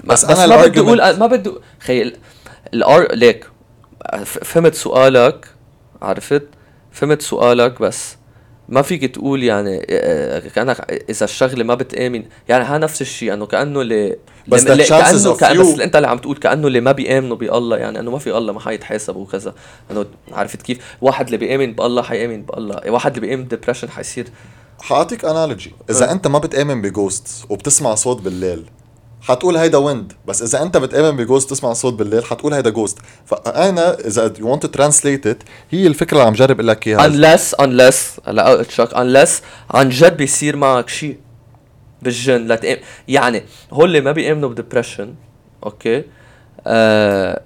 [0.04, 2.14] بس, بس أنا ما بدي أقول ما بدي خي
[2.74, 3.48] الار ليك
[4.26, 5.48] فهمت سؤالك؟
[6.02, 6.44] عرفت؟
[6.92, 8.17] فهمت سؤالك بس.
[8.70, 12.24] ما فيك تقول يعني آه، كأنك إذا الشغلة ما بتآمن.
[12.50, 16.18] يعني ها نفس الشيء إنه كأنه اللي بس اللي كأنه كأن بس أنت اللي عم
[16.18, 17.78] تقول كأنه اللي ما بيآمنوا بالله.
[17.78, 19.54] يعني إنه ما في الله ما حيتحاسب وكذا.
[19.92, 22.92] إنه عرفت كيف؟ واحد اللي بيآمن بالله حيآمن بالله.
[22.92, 24.28] واحد اللي بيآمن depression حيصير.
[24.82, 26.12] حأعطيك analogy إذا أه.
[26.12, 28.66] أنت ما بتآمن ب ghost وبتسمع صوت بالليل
[29.28, 32.98] حتقول هيدا wind بس إذا أنت بتامن ب ghost تسمع صوت بالليل حتقول هيدا ghost
[33.26, 37.08] فأنا إذا you want translate it هي الفكرة اللي عم جرب لك إياها.
[37.08, 39.30] Unless unless هلا قلت unless
[39.76, 41.18] عن جد بيصير معك شيء
[42.02, 42.48] بالجن.
[42.48, 45.14] لتقام يعني هول اللي ما بيأمنوا ب depression
[45.64, 46.04] okay؟
[46.68, 47.42] آه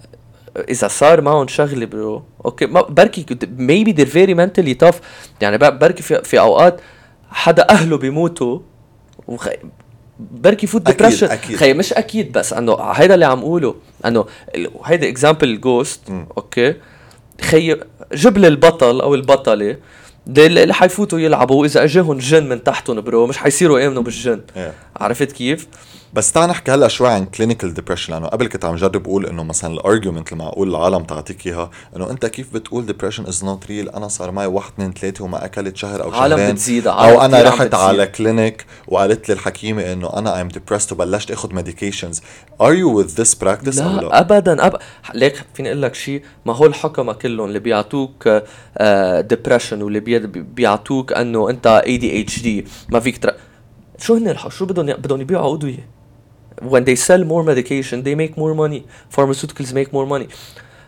[0.69, 3.25] إذا صار معهم شغلة bro okay؟ ما بركي
[3.57, 4.95] maybe they're very mentally tough.
[5.41, 6.81] يعني بركي في, في أوقات
[7.29, 8.59] حدا أهله بيموتوا.
[10.31, 14.25] بركي فوت depression خي مش أكيد بس إنه هيدا اللي عم قوله إنه
[14.85, 16.01] هيدا example ghost
[16.37, 16.73] okay؟
[17.41, 17.77] خي
[18.13, 19.77] جيب لي البطل أو البطلة
[20.37, 24.41] اللي حيفوتوا يلعبوا إذا أجاهم جن من تحتهم bro مش حيصيروا يامنوا بالجن.
[24.55, 24.59] yeah.
[25.01, 25.67] عرفت كيف؟
[26.13, 29.43] بس تعال نحكي هلا شوي عن clinical depression لأنه قبل كنت عم جرب أقول إنه
[29.43, 33.67] مثلا ال argument اللي معقول العالم تعطيك إياها إنه أنت كيف بتقول depression is not
[33.67, 37.13] real أنا صار معي واحد اثنين ثلاثة وما أكلت شهر أو عالم شهرين بتزيد، عالم
[37.19, 37.73] أو أنا رحت.
[37.75, 42.21] على clinic وقالت لي الحكيمة إنه أنا I'm depressed وبلشت آخذ medications
[42.61, 44.77] are you with this practice لا لا ابدا أب...
[45.13, 48.29] ليك فيني أقول لك شيء ما هو الحكمه كلهم اللي بيعطوك
[49.19, 50.19] depression واللي بي...
[50.27, 53.33] بيعطوك إنه أنت ADHD ما فيك تر...
[53.97, 54.35] شو هن.
[54.49, 55.90] شو بدهم بدهم يبيعوا ادويه
[56.62, 58.82] when they sell more medication they make more money
[59.16, 60.28] pharmaceuticals make more money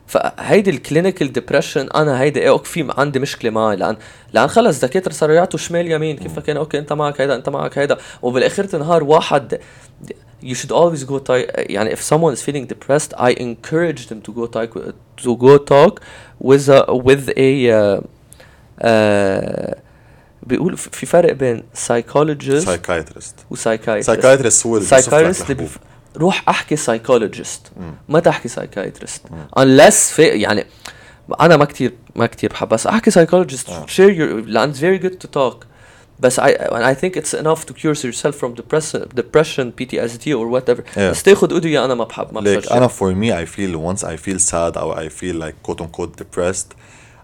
[0.07, 3.97] فهيدي الكلينيكال ديبرشن انا هيدي ايه اوكي في عندي مشكله معي لان
[4.33, 7.79] لان خلص دكاتره صاروا يعطوا شمال يمين كيف كان اوكي انت معك هيدا انت معك
[7.79, 9.61] هيدا وبالاخير النهار واحد
[10.45, 14.33] you should always go talk يعني if someone is feeling depressed I encourage them to
[14.33, 14.71] go talk
[15.25, 16.01] to go talk
[16.41, 18.01] with a with a uh,
[18.89, 19.75] uh,
[20.48, 25.64] بيقول في فرق بين psychologist psychiatrist و psychiatrist psychiatrist هو psychiatrist اللي.
[25.64, 25.78] بف...
[26.18, 27.72] روح احكي psychologist
[28.10, 29.22] ما تحكي psychiatrist
[29.60, 30.66] unless في يعني
[31.42, 33.86] أنا ما كتير ما كتير بحب بس أحكي psychologist آه.
[33.86, 35.66] share your لأن it's very good to talk.
[36.20, 40.48] بس I and I think it's enough to cure yourself from depression depression PTSD or
[40.48, 40.84] whatever.
[40.96, 41.00] Yeah.
[41.00, 44.18] بس تاخذ ادويه أنا ما بحب ما بفرجي أنا for me I feel once I
[44.28, 46.76] feel sad أو I feel like quote unquote depressed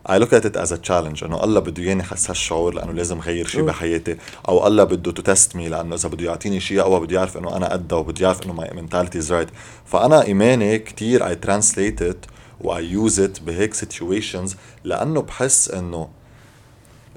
[0.05, 3.19] I look at it as a challenge إنه الله بده اياني احس هالشعور لأنه لازم
[3.19, 3.61] غير شيء.
[3.61, 4.17] بحياتي
[4.49, 7.55] أو الله بده to test me لأنه إذا بده يعطيني شيء أو بده يعرف إنه
[7.55, 9.49] أنا قدها وبده يعرف إنه my mentality is right
[9.85, 12.29] فأنا إيماني كتير I translate it
[12.61, 16.09] و I use it بهيك situations لأنه بحس إنه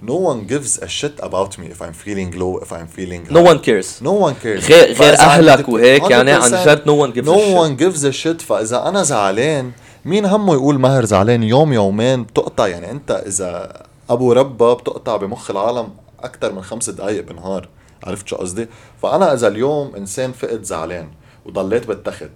[0.04, 3.40] no one gives a shit about me if I'm feeling low if I'm feeling no
[3.44, 3.52] high.
[3.52, 7.14] one cares No one cares غير- غير عندك- وهيك يعني عن 100% جد no one
[7.14, 7.56] gives no a shit.
[7.56, 9.72] one gives a shit فإذا أنا زعلان
[10.04, 15.50] مين همه يقول ماهر زعلان يوم يومين بتقطع يعني أنت إذا أبو ربا بتقطع بمخ
[15.50, 15.88] العالم
[16.20, 17.68] أكثر من خمس دقايق بالنهار
[18.04, 18.68] عرفت شو قصدي؟
[19.02, 21.08] فأنا إذا اليوم إنسان فقد زعلان
[21.46, 22.30] وضليت بالتخت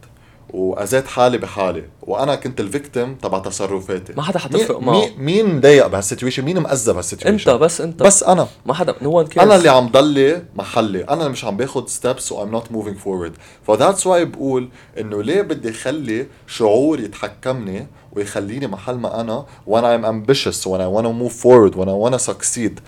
[0.51, 1.84] وأذيت حالي بحالي.
[2.03, 4.12] وأنا كنت ال victim تبع تصرفاتي.
[4.12, 4.92] ما حدا حتفرق معه.
[4.92, 8.49] مين مين مضايق بهال situation؟ مين مأذى بهال situation؟ انت بس انت بس أنا.
[8.66, 9.42] ما حدا no one cares.
[9.42, 11.05] أنا اللي عم ضلي محلي.
[11.05, 13.32] أنا اللي مش عم باخد steps و I'm not moving forward.
[13.66, 14.68] ف that's why بقول
[14.99, 21.32] إنه ليه بدي خلي شعور يتحكمني ويخليني محل ما أنا وأنا when I wanna move
[21.32, 22.80] forward when I wanna succeed.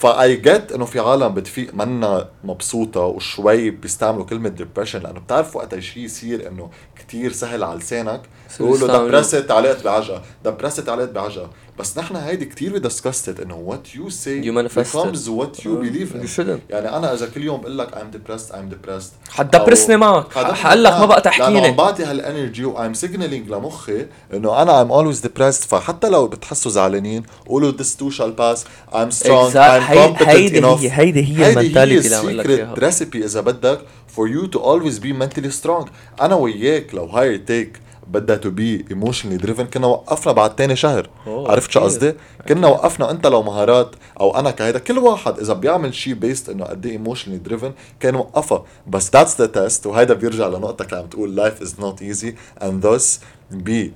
[0.00, 5.78] فأي جيت إنه في عالم بتفيق منا مبسوطة وشوي بيستعملوا كلمة depression لأنه بتعرف وقت
[5.78, 8.20] شيء يصير إنه كتير سهل على لسانك
[8.50, 9.08] يصيروا يقولوا يستعملوا.
[9.08, 11.50] depressed علقت بعجقة depressed علقت بعجقة
[11.80, 12.50] بس نحن هيدي
[12.80, 14.98] discussed it إنه what you say You manifest it.
[14.98, 16.22] becomes what you believe in.
[16.22, 16.60] you shouldn't.
[16.70, 19.30] يعني أنا إذا كل يوم بقول لك I'm depressed I'm depressed.
[19.30, 20.32] حتdepress ني معك.
[20.32, 21.06] حقول لك ما.
[21.06, 25.20] بقى لأنه عم تحكيني بعطي هال energy و I'm signaling لمخي إنه أنا I'm always
[25.22, 25.66] depressed.
[25.68, 28.58] فحتى لو بتحسوا زعلانين قولوا this too shall pass.
[28.92, 29.80] I'm strong Exact.
[29.82, 30.64] I'm هي- competent هيدي enough.
[30.80, 32.74] هي هيدي هي ال mentality اللي عم أقول لك إياها.
[32.90, 33.80] recipe إذا بدك
[34.16, 35.88] for you to always be mentally strong.
[36.20, 37.80] أنا وياك لو Higher Take
[38.10, 41.10] بدها to be emotionally driven كنا وقفنا بعد تاني شهر.
[41.26, 41.80] عرفت شو.
[41.80, 42.14] قصدي؟
[42.48, 44.78] كنا وقفنا أنت لو مهارات أو أنا كهيدا.
[44.78, 49.40] كل واحد إذا بيعمل شيء based إنه قد إيه emotionally driven كان وقفها بس that's
[49.40, 52.32] the test وهيدا بيرجع لنقطتك اللي عم تقول life is not easy.
[52.64, 53.20] And just
[53.68, 53.90] be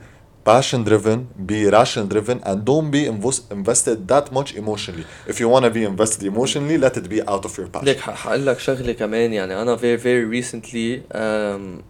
[0.50, 1.18] passion driven
[1.50, 5.04] be ration driven and don't be invest- invested that much emotionally.
[5.32, 7.84] If you want to be invested emotionally let it be out of your passion.
[7.84, 9.32] ليك حقول لك شغلة كمان.
[9.32, 11.82] يعني أنا very very recently um,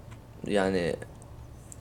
[0.44, 0.96] يعني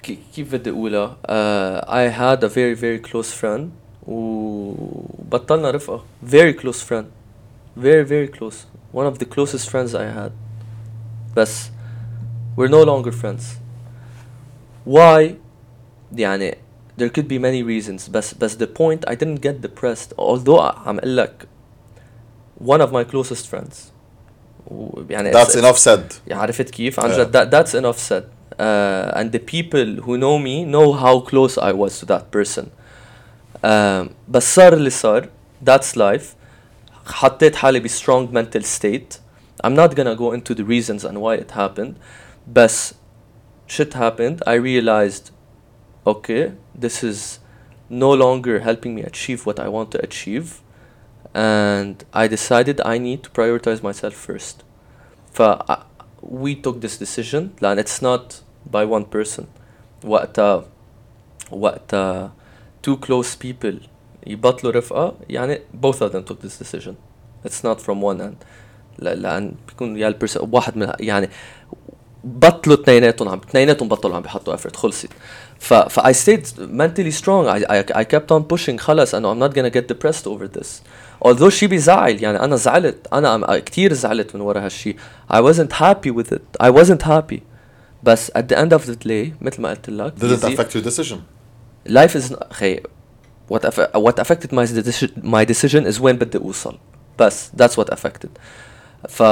[0.03, 3.63] كيف بدي اقولها uh, I had a very very close friend
[4.09, 7.05] وبطلنا رفقه very close friend
[7.79, 8.57] very very close
[8.95, 10.31] one of the closest friends I had
[11.37, 11.69] بس
[12.57, 13.43] we're no longer friends
[14.89, 15.35] why
[16.17, 16.55] يعني
[17.01, 20.99] there could be many reasons بس بس the point I didn't get depressed although عم
[20.99, 21.49] اقول لك
[22.65, 23.75] one of my closest friends
[24.71, 27.19] و- يعني that's it's- enough said يعني عرفت كيف عن Yeah.
[27.19, 28.23] جد that, that's enough said
[28.59, 32.71] uh, and the people who know me know how close I was to that person
[33.63, 35.29] um, بس صار اللي صار
[35.65, 36.35] that's life
[37.07, 39.19] حطيت حالي ب strong mental state
[39.65, 41.95] I'm not gonna go into the reasons and why it happened
[42.47, 42.95] بس
[43.67, 45.31] shit happened I realized
[46.07, 47.39] okay this is
[47.91, 50.61] no longer helping me achieve what I want to achieve
[51.35, 54.57] and I decided I need to prioritize myself first
[55.33, 55.43] ف
[56.32, 58.34] we took this decision لأن it's not
[58.74, 59.44] by one person
[60.06, 60.66] وقتها
[61.52, 62.32] وقتها
[62.88, 63.76] two close people
[64.28, 66.94] يبطلوا رفقة يعني both of them took this decision
[67.48, 68.36] it's not from one end
[69.00, 71.30] ل- لأن بيكون يا البرس واحد من يعني
[72.24, 75.10] بطلوا اثنيناتهم عم اثنيناتهم بطلوا عم بيحطوا effort خلصت
[75.60, 79.50] ف ف I stayed mentally strong I, I, I kept on pushing خلص انه I'm
[79.50, 80.68] not gonna get depressed over this
[81.25, 84.97] although شي بيزعل يعني انا زعلت انا كثير زعلت من ورا هالشي
[85.33, 87.39] I wasn't happy with it I wasn't happy
[88.03, 90.55] بس at the end of the day مثل ما قلت لك Did it easy.
[90.55, 91.17] affect your decision?
[91.89, 92.81] life is خي
[93.53, 96.79] what aff- what affected my decision my decision is when بدي اوصل
[97.19, 98.29] بس that's what affected
[99.09, 99.23] ف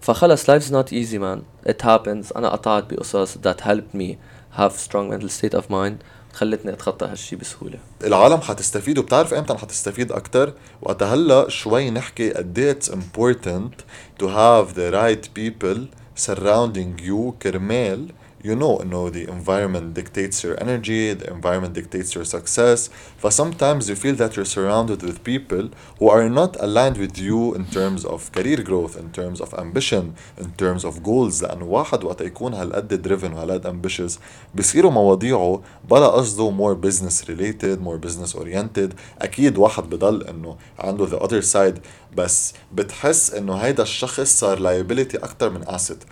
[0.00, 4.14] فخلص life's not easy man it happens انا قطعت بقصص that helped me
[4.58, 5.94] have strong mental state of mind
[6.33, 7.79] خلتني أتخطى هالشي بسهولة.
[8.03, 13.73] العالم حتستفيد وبتعرف إمتى حتستفيد أكثر وقتها هلأ شوي نحكي قد إيه it's important
[14.21, 15.79] to have the right people
[16.27, 18.11] surrounding you كرمال
[18.44, 23.88] you know انه the environment dictates your energy the environment dictates your success ف sometimes
[23.88, 25.64] you feel that you're surrounded with people
[25.98, 30.14] who are not aligned with you in terms of career growth in terms of ambition
[30.42, 34.18] in terms of goals لانه واحد وقت يكون هالقد driven وهالقد ambitious
[34.54, 41.06] بصيروا مواضيعه بلا قصده more business related more business oriented اكيد واحد بضل انه عنده
[41.06, 41.78] the other side
[42.16, 46.06] بس بتحس انه هيدا الشخص صار liability اكثر من asset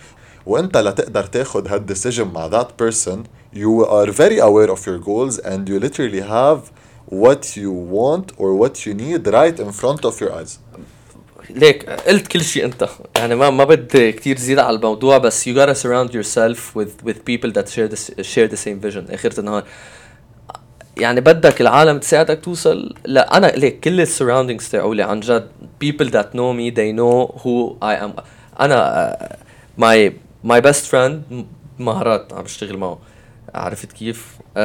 [0.49, 3.19] وانت لتقدر تاخد هالديسيجن مع that person
[3.55, 6.61] you are very aware of your goals and you literally have
[7.09, 10.59] what you want or what you need right in front of your eyes
[11.51, 15.53] ليك قلت كل شيء انت يعني ما ما بدي كثير زيد على الموضوع بس you
[15.53, 19.65] gotta surround yourself with with people that share the share the same vision اخر النهار
[20.97, 25.49] يعني بدك العالم تساعدك توصل لا انا ليك كل السراوندينجز تاعولي عن جد
[25.85, 28.23] people that know me they know who I am
[28.61, 29.37] انا uh,
[29.81, 30.13] my
[30.46, 31.44] my best friend م-
[31.80, 33.00] مهارات عم بشتغل معه
[33.56, 34.60] عرفت كيف؟ uh,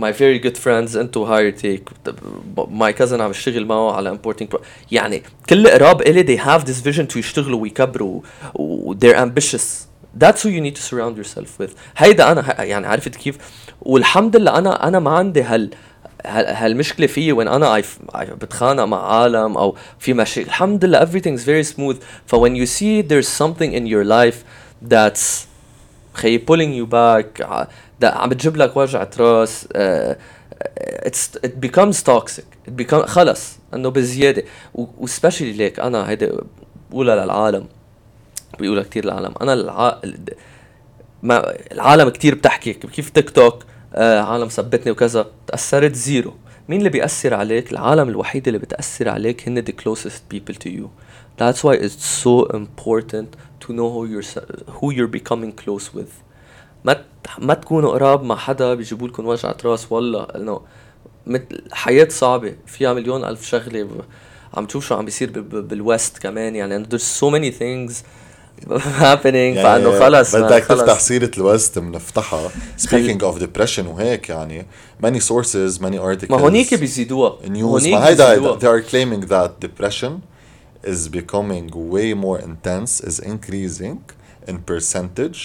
[0.00, 1.88] my very good friends انتو هاير تيك
[2.56, 4.56] my cousin عم بشتغل معه على pro
[4.92, 8.20] يعني كل قراب الي they have this vision to يشتغلوا ويكبروا
[8.54, 9.86] و they're ambitious
[10.24, 13.38] that's who you need to surround yourself with هيدا أنا يعني عرفت كيف
[13.82, 15.70] والحمد لله أنا أنا ما عندي هال
[16.26, 17.82] هال- هالمشكله فيي وين أنا
[18.14, 21.96] بتخانق مع عالم أو في مشاكل الحمد لله everything's very smooth
[22.26, 24.36] ف when you see there's something in your life
[24.88, 25.46] that's
[26.14, 27.46] خي pulling you back
[28.04, 29.68] عم بتجيب لك وجعة راس
[31.44, 34.44] becomes toxic it become خلص إنه بزيادة.
[34.74, 36.36] و especially ليك أنا هيدا
[36.90, 37.66] بقولها للعالم
[38.58, 39.34] بيقولها كتير للعالم.
[39.40, 40.00] أنا الع...
[41.22, 43.64] ما العالم كتير بتحكي كيف تيك توك
[43.94, 46.34] آه عالم ثبتني وكذا تأثرت زيرو.
[46.68, 50.88] مين اللي بيأثر عليك؟ العالم الوحيد اللي بتأثر عليك هن the closest people to you.
[51.38, 53.28] That's why it's so important
[53.66, 54.40] to know who you're
[54.78, 56.12] who you're becoming close with.
[56.84, 57.04] ما
[57.38, 60.60] ما تكونوا قراب مع حدا بيجيبوا لكم وجعة راس والله انه
[61.26, 62.54] مثل حياة صعبة.
[62.66, 63.88] فيها مليون ألف شغلة.
[64.54, 67.92] عم تشوف شو عم بيصير ب- ب- بالوست كمان يعني there's so many things
[69.00, 69.54] happening.
[69.62, 70.64] فإنه خلص بدك.
[70.64, 72.48] تفتح سيرة الوست بنفتحها
[72.86, 74.66] speaking of depression وهيك يعني
[75.06, 77.38] many sources many articles ما هونيك بيزيدوها.
[77.48, 80.10] هونيك ما هيدا they are claiming that depression
[80.92, 83.98] is becoming way more intense is increasing
[84.50, 85.40] in percentage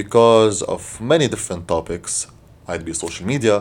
[0.00, 2.12] because of many different topics.
[2.68, 3.56] Might be social media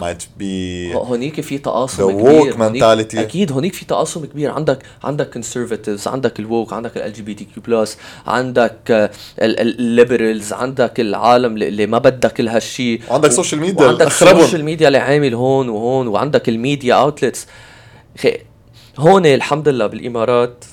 [0.00, 1.88] might be هو- هونيك في تقاسم كبير.
[1.88, 3.18] هونيك- The woke mentality.
[3.18, 4.50] أكيد هونيك في تقاسم كبير.
[4.50, 7.96] عندك عندك conservatives عندك ال woke عندك ال LGBTQ plus
[8.26, 14.36] عندك ال liberals عندك العالم اللي- ما بدها كل هالشيء وعندك media وعندك أخربهم.
[14.40, 17.46] ال social media اللي عامل هون وهون وعندك ال media outlets
[18.98, 20.64] هون الحمد لله بالإمارات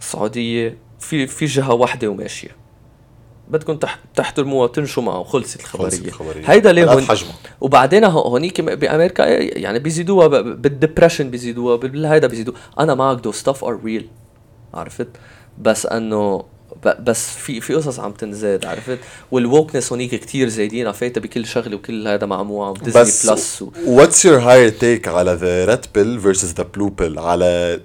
[0.00, 2.48] السعودية في في جهة واحدة وماشية
[3.48, 6.50] بدكم تح- تحترموها تنشوا معه وخلصت الخبريه خلصت الخبرية.
[6.50, 7.02] هيدا ليه هون.
[7.60, 9.22] وبعدين هو- هونيك بأمريكا
[9.58, 14.08] يعني بيزيدوها بال depression بيزيدوها بالهيدا بيزيدوها أنا معك the stuff are real
[14.74, 15.08] عرفت
[15.58, 16.44] بس إنه
[16.84, 18.98] بس في في قصص عم تنزاد عرفت؟
[19.30, 23.70] وال wokeness هونيك كتير زايدين فايته بكل شغلة وكل هذا معموعه وديزني بس plus و...
[23.70, 27.80] what's your Higher Take على the red pill versus the blue pill على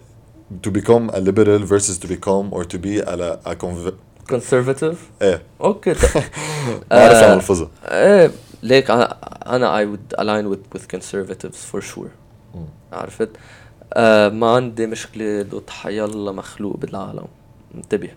[0.67, 3.91] to become a liberal versus to become or to be على a conv...
[4.33, 5.41] conservative إيه.
[5.61, 5.93] أوكي
[6.91, 7.69] بعرف عن اللفظة.
[7.85, 8.31] إيه
[8.63, 12.09] ليك أنا أنا I would align with with conservatives for sure.
[12.93, 13.29] عرفت؟
[13.93, 17.25] آه ما عندي مشكلة ضد حيالله مخلوق بالعالم.
[17.75, 18.09] انتبه.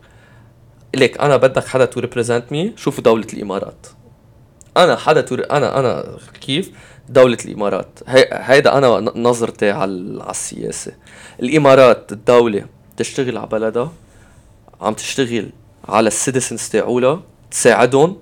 [0.94, 3.86] ليك أنا بدك حدا to represent me شوفوا دولة الإمارات.
[4.76, 6.70] أنا حدا to أنا أنا كيف؟
[7.08, 7.98] دولة الإمارات.
[8.06, 10.92] هي هيدا أنا ن- نظرتي على على السياسة.
[11.42, 12.66] الإمارات الدولة
[12.96, 13.92] تشتغل على بلدها
[14.80, 15.50] عم تشتغل
[15.88, 18.16] على ال citizens تاعولها تساعدهم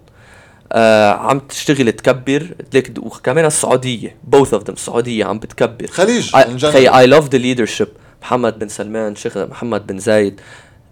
[0.72, 2.54] آه عم تشتغل تكبر.
[2.74, 5.86] ليك وكمان السعودية both of them السعودية عم بتكبر.
[5.86, 6.36] خليج.
[6.66, 7.88] خي I love the leadership.
[8.22, 10.40] محمد بن سلمان شيخ محمد بن زايد.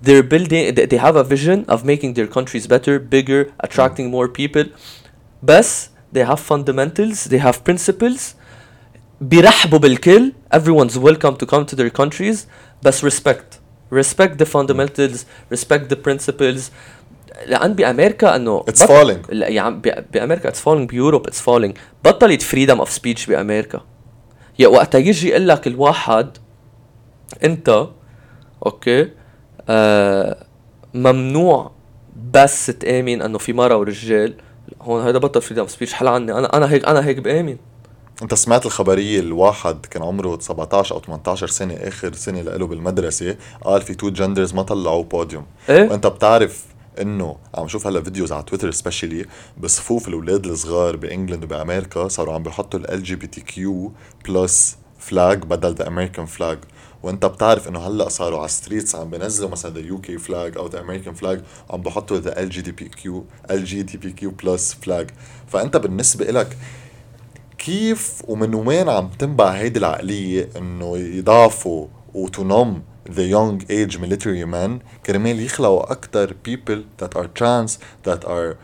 [0.06, 4.28] they're building they they have a vision of making their countries better bigger attracting more
[4.40, 4.66] people
[5.44, 8.22] بس they have fundamentals they have principles
[9.22, 12.38] بيرحبوا بالكل everyone's welcome to come to their countries
[12.84, 13.60] بس respect
[13.94, 15.18] respect the fundamentals
[15.54, 16.62] respect the principles
[17.48, 19.30] لان بامريكا انه It's بط- falling.
[19.34, 23.82] لا يا عم ب- بامريكا اتس فولينج بيوروب اتس فولينج بطلت فريدم اوف سبيتش بامريكا
[24.60, 26.38] يا وقتها يجي يقول لك الواحد
[27.44, 27.88] انت
[28.66, 29.10] اوكي آه
[30.95, 31.71] ممنوع
[32.33, 34.35] بس تآمن إنه في مرة ورجال.
[34.83, 36.33] هون هيدا بطل freedom speech حل عني.
[36.33, 37.57] أنا أنا هيك أنا هيك بآمن.
[38.23, 43.83] أنت سمعت الخبرية الواحد كان عمره 17 أو 18 سنة آخر سنة له بالمدرسة قال
[43.83, 46.65] في two genders ما طلعوا بوديوم إيه؟ وأنت بتعرف
[47.01, 49.27] إنه عم شوف هلا videos على تويتر specially
[49.61, 53.93] بصفوف الأولاد الصغار بإنجلند وبأمريكا صاروا عم بيحطوا ال LGBTQ
[54.29, 56.59] plus flag بدل the American flag
[57.03, 60.81] وانت بتعرف انه هلا صاروا على streets عم بينزلوا مثلا the UK flag أو the
[60.81, 61.41] American flag
[61.71, 65.11] عم بحطوا ذا ال جي دي بي كيو ال جي دي بي كيو بلس فلاج
[65.49, 66.57] فأنت بالنسبة لك
[67.59, 74.71] كيف ومن وين عم تنبع هيدي العقلية إنه يضعفوا وتنم the young age military men
[75.07, 77.79] كرمال يخلقوا أكتر people that are trans
[78.09, 78.57] that are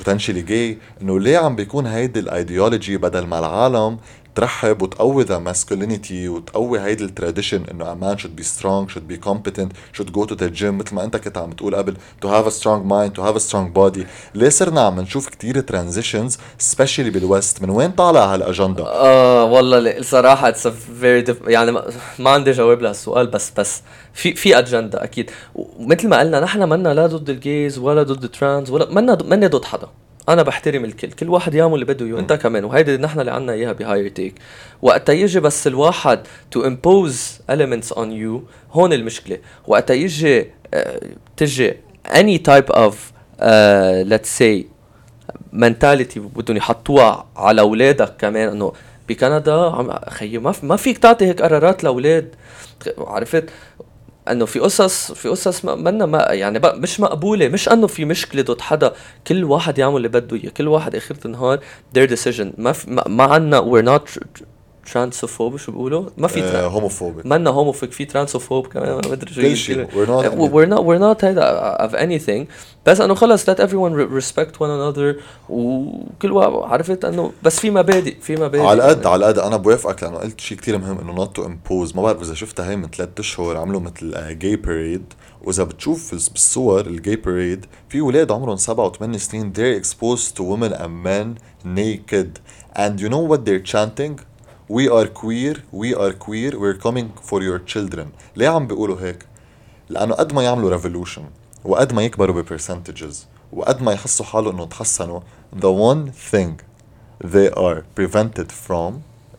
[0.00, 0.78] potentially gay.
[1.02, 3.98] إنه ليه عم بيكون هيدي الايديولوجي بدل ما العالم
[4.36, 9.28] ترحب وتقوي the masculinity وتقوي هيدي ال tradition إنه man should be strong should be
[9.28, 12.46] competent should go to the gym مثل ما أنت كنت عم تقول قبل to have
[12.46, 14.00] a strong mind to have a strong body.
[14.34, 16.32] ليه صرنا عم نشوف كتير transitions
[16.62, 21.72] especially بال West؟ من وين طالع هالاجندا آه والله لا، الصراحة it's very يعني
[22.18, 23.82] ما, عندي جواب لهالسؤال بس بس
[24.14, 25.30] في في اجندا أكيد.
[25.54, 29.18] ومثل ما قلنا نحن منا لا ضد ال gays ولا ضد ال trans ولا منا
[29.24, 29.88] منا ضد حدا.
[30.28, 32.64] أنا بحترم الكل كل واحد يعمل اللي بده إياه أنت كمان.
[32.64, 34.34] وهيدي نحن اللي عنا إياها ب Higher Take
[34.82, 36.20] وقتها يجي بس الواحد
[36.50, 38.40] to impose elements on you
[38.72, 39.38] هون المشكلة.
[39.66, 41.00] وقتها يجي آه،
[41.36, 41.74] تجي
[42.48, 42.94] type of
[43.40, 44.64] uh, let's say
[45.52, 48.72] mentality بدهم يحطوها على أولادك كمان إنه
[49.08, 52.34] بكندا عم خيي ما فيك تعطي هيك قرارات لأولاد.
[52.98, 53.44] عرفت؟
[54.30, 58.60] أنه في قصص في قصص منا ما يعني مش مقبولة مش أنه في مشكلة ضد
[58.60, 58.92] حدا.
[59.26, 61.58] كل واحد يعمل اللي بده إياه كل واحد اخر النهار
[61.98, 62.46] their decision.
[62.58, 64.22] ما في ما, ما عنا we're not
[64.92, 69.40] transophobe شو بيقولوا؟ ما في ترا- homophobic منا homophobic في transophobe كمان ما بدري شو
[69.40, 69.86] كل شيء كده.
[69.86, 72.52] we're not Uh, we're not we're not هيدا of anything.
[72.86, 75.20] بس إنه خلص let everyone re- respect one another.
[75.48, 78.60] وكل واحد عرفت إنه بس في مبادئ في مبادئ.
[78.62, 79.08] على قد يعني.
[79.08, 79.38] على قد.
[79.38, 82.70] أنا بوافقك لأنه قلت شيء كتير مهم إنه not to impose ما بعرف إذا شفتها
[82.70, 85.04] هي من ثلاث أشهر عملوا مثل gay parade
[85.44, 90.40] وإذا بتشوف بالصور ال gay parade في أولاد عمرهم سبعة وثمان سنين they're exposed to
[90.42, 92.30] women and men naked.
[92.84, 94.14] And you know what they're chanting?
[94.69, 99.25] we are queer we are queer we're coming for your children ليه عم بيقولوا هيك
[99.89, 101.23] لانه قد ما يعملوا ريفولوشن
[101.63, 105.19] وقد ما يكبروا ببرسنتجز وقد ما يحسوا حالهم انه تحسنوا
[105.55, 106.51] the one thing
[107.23, 108.91] they are prevented from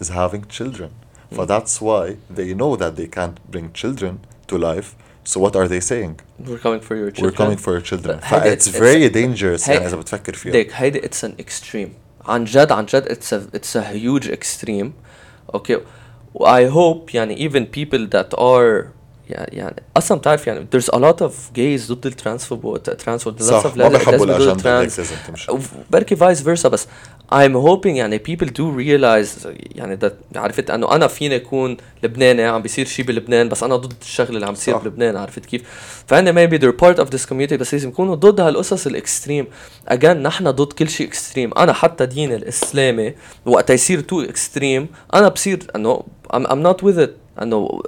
[0.03, 0.89] is having children
[1.31, 4.15] ف that's why they know that they can't bring children
[4.53, 4.89] to life
[5.25, 6.15] so what are they saying
[6.47, 9.15] we're coming for your children we're coming for your children ف هيدا it's it's- very
[9.15, 11.93] dangerous هي- يعني اذا بتفكر فيها ليك هيدي اتس ان اكستريم
[12.27, 14.93] عن جد عن جد اتس اتس ا هيوج اكستريم
[15.54, 15.78] أوكي
[16.34, 18.97] واي هوب يعني even people that are
[19.30, 23.88] يعني يعني أصلا بتعرف يعني there's a lot of gays ضد الترانسفوب ترانسفوب صح ما
[23.88, 25.52] بحبوا الأجندة لازم تمشي
[25.90, 26.88] بركي فايس فيرسا بس
[27.32, 32.62] I'm hoping يعني people do realize يعني that عرفت؟ أنه أنا فيني أكون لبناني عم
[32.62, 34.84] بيصير شيء بلبنان بس أنا ضد الشغلة اللي عم بيصير صح.
[34.84, 35.62] بلبنان عرفت كيف؟
[36.08, 39.48] فهن maybe they're part of this community بس لازم يكونوا ضد هالقصص ال extreme.
[39.92, 41.52] Again نحن ضد كل شيء extreme.
[41.58, 43.14] أنا حتى ديني الإسلامي
[43.46, 46.04] وقت يصير too extreme أنا بصير أنه
[46.34, 47.10] I'm, I'm not with it.
[47.42, 47.82] أنه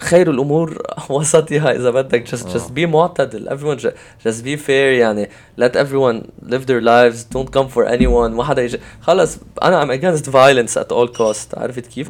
[0.00, 4.70] خير الأمور وسطها اذا بدك just just be معتدل everyone ju- just be fair
[5.00, 5.28] يعني
[5.60, 6.22] let everyone
[6.52, 10.76] live their lives don't come for anyone ما حدا يجي خلص أنا I'm against violence
[10.82, 12.08] at all cost عرفت كيف؟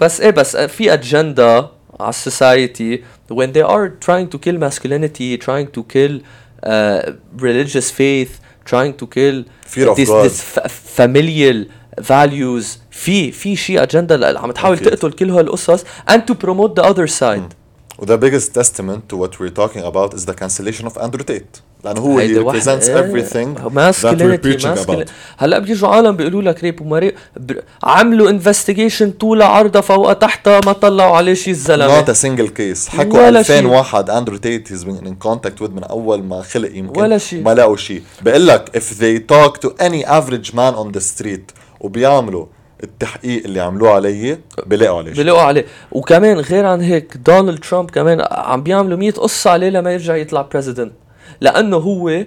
[0.00, 1.68] بس إيه بس في اجندا
[2.00, 6.20] على السوسايتي when they are trying to kill masculinity trying to kill
[6.66, 8.32] uh, religious faith
[8.64, 10.68] trying to kill Fear this, this fa-
[11.02, 11.58] familial
[12.00, 14.78] values في في شيء اجندا عم تحاول.
[14.78, 17.54] تقتل كل هالقصص and to promote the other side
[17.98, 21.60] و the biggest testament to what we're talking about is the cancellation of Andrew Tate
[21.84, 26.42] لأنه هو اللي إيه، everything that we're masculinity preaching masculinity about هلا بيجوا عالم بيقولوا
[26.42, 27.52] لك rape ومريء ب...
[27.82, 32.88] عملوا investigation طولها عرضها فوقها تحتها ما طلعوا عليه شيء الزلمه not a single case
[32.88, 33.66] حكوا ولا 2000 شيء.
[33.66, 37.42] واحد اندرو تيت he's been in contact with من اول ما خلق يمكن ولا شيء.
[37.42, 41.63] ما لقوا شيء بقول لك if they talk to any average man on the street
[41.84, 42.46] وبيعملوا
[42.84, 45.16] التحقيق اللي عملوه علي بلاقوا عليه شيء.
[45.22, 49.92] بيلاقوا عليه وكمان غير عن هيك دونالد ترامب كمان عم بيعملوا 100 قصة عليه لما
[49.92, 50.92] يرجع يطلع president
[51.40, 52.24] لأنه هو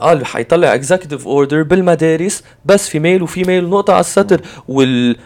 [0.00, 4.40] قال حيطلع executive order بالمدارس بس male و female نقطة على السطر.
[4.68, 5.16] وال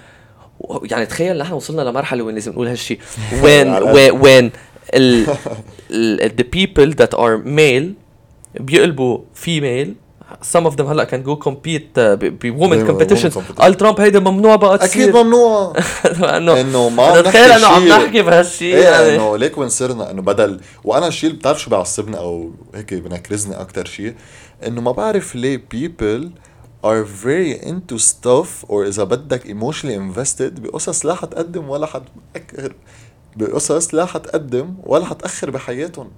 [0.82, 3.00] يعني تخيل نحن وصلنا لمرحلة وين لازم نقول هالشيء
[3.42, 3.68] وين
[4.22, 4.50] وين
[4.94, 5.26] ال
[5.90, 7.86] ال the people that are male
[8.60, 9.88] بيقلبوا female
[10.42, 13.34] some of them هلا can go compete uh, ب ب women women competitions.
[13.34, 13.60] competition.
[13.60, 15.02] قال ترامب هيدا ممنوع بقى تصير.
[15.02, 15.72] أكيد ممنوع.
[16.36, 19.14] انه انه ما عم تخيل نحكي إنه عم نحكي بهالشيء إيه يعني.
[19.14, 23.60] إنه ليك وين صرنا إنه بدل وأنا الشيء اللي بتعرف شو بيعصبني أو هيك بنكرزني
[23.60, 24.14] أكثر شيء؟
[24.66, 26.22] إنه ما بعرف ليه people
[26.84, 32.72] are very into stuff or إذا بدك emotionally invested بقصص لا حتقدم ولا حتأخر
[33.36, 36.10] بقصص لا حتقدم ولا حتأخر بحياتهم.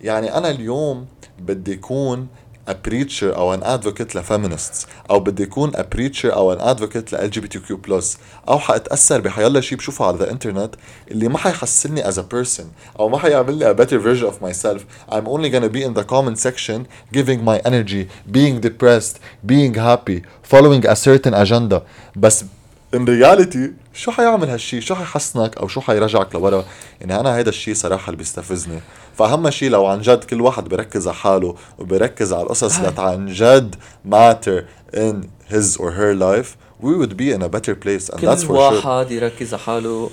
[0.00, 1.06] يعني أنا اليوم
[1.38, 2.26] بدي أكون
[2.67, 7.31] a preacher او an advocate لفيمينستس او بدي اكون a preacher او an advocate ل
[7.31, 8.03] LGBTQ+
[8.49, 10.75] او حاتاثر بحيالله شيء بشوفه على الانترنت
[11.11, 12.63] اللي ما حيحسني as a person
[12.99, 14.79] او ما حيعمل لي a better version of myself
[15.11, 20.21] I'm only gonna be in the comment section giving my energy being depressed being happy
[20.53, 21.81] following a certain agenda
[22.15, 22.45] بس
[22.95, 26.64] in reality شو حيعمل هالشي؟ شو حيحسنك؟ أو شو حيرجعك لورا؟
[27.00, 28.80] يعني أنا هيدا الشيء صراحة اللي بيستفزني.
[29.18, 33.26] فأهم شيء لو عن جد كل واحد بركز على حاله وبركز على القصص اللي عن
[33.26, 33.74] جد
[34.10, 34.62] matter
[34.96, 35.16] in
[35.52, 38.46] his or her life we would be in a better place and that's كل for
[38.46, 38.86] sure.
[38.86, 40.10] واحد يركز على حاله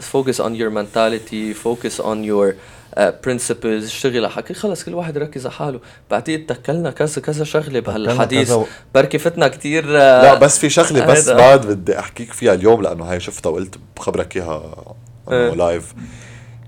[0.00, 2.54] focus on your mentality focus on your
[2.98, 4.54] principles اشتغل على حالك.
[4.54, 5.80] خلص كل واحد يركز على حاله.
[6.10, 8.54] بعدين تكلنا كذا كذا شغلة بهالحديث.
[8.94, 11.36] بركي فتنا كتير لا بس في شغلة بس هيدا.
[11.36, 14.94] بعد بدي أحكيك فيها اليوم لأنه هاي شفتها وقلت بخبرك إياها
[15.30, 15.94] live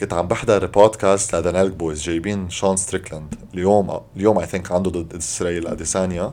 [0.01, 3.35] كنت عم بحضر بودكاست ل the Nelk Boys جايبين شون ستريكلاند.
[3.55, 6.33] اليوم اليوم I think عنده ضد إسرائيل أديسانيا.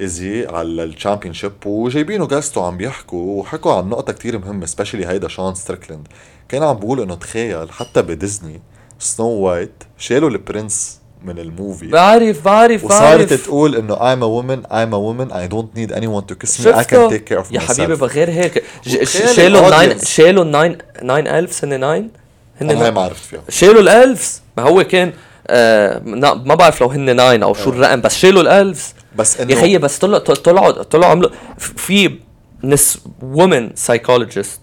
[0.00, 5.28] easy على ال championship وجايبينه guest وعم بيحكوا وحكوا عن نقطة كتير مهمة especially هيدا
[5.28, 6.08] شون ستريكلاند.
[6.48, 8.60] كان عم بقول إنه تخيل حتى بديزني
[9.00, 11.86] سنو وايت شالوا ال prince من ال movie.
[11.86, 13.46] بعرف بعرف وصارت بعرف.
[13.46, 16.72] تقول إنه I'm a woman I'm a woman I don't need anyone to kiss me
[16.72, 17.70] I can take care of يا myself.
[17.70, 18.64] حبيبي بغير هيك.
[19.04, 20.04] شالوا ال nine ال audience.
[20.04, 22.10] شالوا ال nine nine elves هن nine؟
[22.62, 25.12] أنا هن ما عرفت فيها شالوا ال elves؟ ما هو كان
[25.46, 26.02] آه
[26.44, 28.94] ما بعرف لو هن nine أو شو الرقم بس شالوا ال elves.
[29.16, 32.18] بس يا إنه خيي بس طلعوا طلعوا طلعوا عملوا في
[32.64, 34.60] نس women psychologist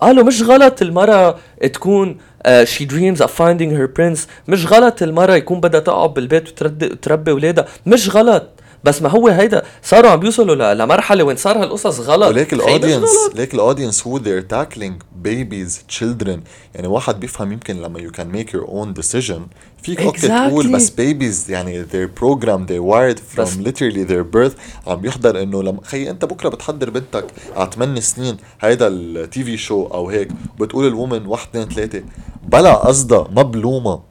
[0.00, 1.38] قالوا مش غلط المرأة
[1.72, 4.18] تكون she dreams of finding her prince.
[4.48, 8.48] مش غلط المرأة يكون بدها تقعد بالبيت وتربي ولادها مش غلط.
[8.84, 12.28] بس ما هو هيدا صاروا عم بيوصلوا ل- لمرحلة وين صار هالقصص غلط.
[12.28, 13.10] وليك ال audience.
[13.34, 14.92] ليك ال audience هو they're tackling
[15.28, 16.38] babies children.
[16.74, 19.40] يعني واحد بيفهم يمكن لما you can make your own decision.
[19.82, 20.72] فيك أوكي تقول.
[20.72, 24.52] بس babies يعني they're programmed they're wired from literally their birth.
[24.86, 27.24] عم بيحضر إنه لما خي أنت بكرة بتحضر بنتك
[27.56, 30.28] على 8 سنين هيدا التي في شو أو هيك
[30.60, 32.02] بتقول الومن واحد اثنين ثلاثة
[32.48, 34.02] بلا قصدها ما بلومها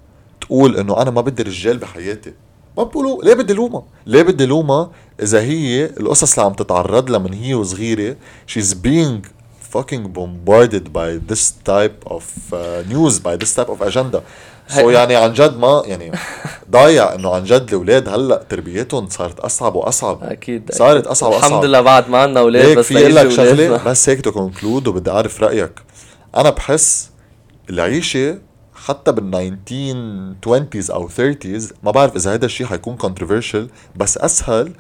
[0.41, 2.34] تقول إنه أنا ما بدي رجال بحياتي.
[2.78, 7.19] ما بقولوا ليه بدي لومها ليه بدي لومها إذا هي القصص اللي عم تتعرض لها
[7.19, 8.15] من هي وصغيرة
[8.51, 9.28] she's being
[9.75, 12.57] fucking bombarded by this type of uh,
[12.93, 14.21] news by this type of agenda.
[14.67, 16.11] so so يعني عن جد ما يعني
[16.71, 20.23] ضايع إنه عن جد الأولاد هلأ تربيتهم صارت أصعب وأصعب.
[20.23, 21.07] أكيد صارت.
[21.07, 21.49] أصعب وأصعب.
[21.49, 23.84] الحمد لله بعد ما عنا أولاد بس في لك شغلة.
[23.86, 25.71] بس هيك to conclude وبدي أعرف رأيك.
[26.36, 27.09] أنا بحس
[27.69, 28.38] العيشة
[28.86, 29.57] حتى بال
[30.45, 34.73] 1920s أو 30s ما بعرف إذا هذا الشيء حيكون controversial بس أسهل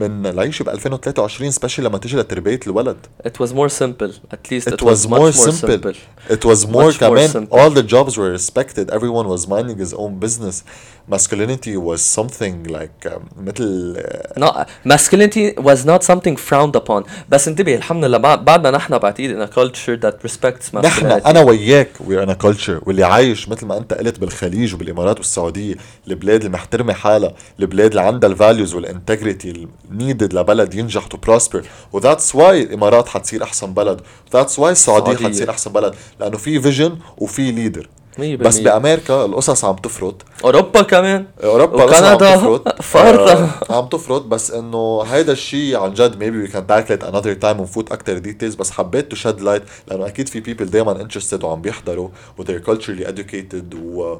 [0.00, 2.96] من العيشه ب 2023 سبيشلي لما تيجي لتربيه الولد
[3.28, 5.94] It was more simple at least It was more simple.
[6.30, 7.58] It was more Much more كمان simple.
[7.58, 10.62] all the jobs were respected everyone was minding his own business
[11.08, 17.48] masculinity was something like um, مثل uh, not masculinity was not something frowned upon بس
[17.48, 21.40] انتبه الحمد لله بعد بعدنا نحن بعتقد in a culture that respects نحن masculinity أنا
[21.40, 25.74] وياك وي أنا كلتشر واللي عايش مثل ما انت قلت بالخليج وبالامارات والسعوديه
[26.08, 31.16] البلاد المحترمه حالها البلاد اللي عندها ال values وال integrity ال needed لبلد ينجح to
[31.16, 34.00] prosper و that's why الإمارات حتصير أحسن بلد.
[34.32, 35.26] و that's why السعودية.
[35.28, 35.94] حتصير أحسن بلد.
[36.20, 37.88] لأنه في vision وفي leader
[38.18, 41.26] 100% بس بأمريكا القصص عم تفرط أوروبا كمان.
[41.44, 42.36] أوروبا بس عم وكندا.
[42.36, 43.32] تفرط فرطة.
[43.70, 47.60] آه، عم تفرط بس إنه هيدا الشيء عن جد we can tackle it another time
[47.60, 51.62] ونفوت أكثر details بس حبيت to shed light لأنه أكيد في people دائما interested وعم
[51.62, 52.08] بيحضروا.
[52.38, 54.16] و they're culturally educated و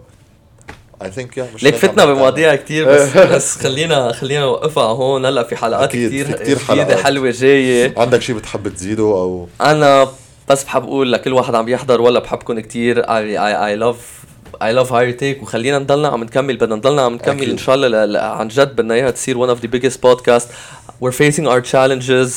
[1.04, 5.26] Think yeah مش ليك فتنا بمواضيع كتير بس بس خلينا خلينا نوقفها هون.
[5.26, 6.98] هلا في حلقات كتير جديدة حلقات.
[7.00, 7.88] حلوة جاية.
[7.88, 8.00] عنها.
[8.00, 10.08] عندك شيء بتحب تزيده أو؟ أنا
[10.48, 13.02] بس بحب أقول لكل واحد عم يحضر ولا بحبكم كتير.
[13.02, 13.96] I, I, I love
[14.62, 17.50] I love higher take وخلينا نضلنا عم نكمل بدنا نضلنا عم نكمل أكيد.
[17.50, 20.48] إن شاء الله ل- ل- عن جد بدنا إياها تصير of the biggest podcasts.
[21.04, 22.32] We're facing our challenges.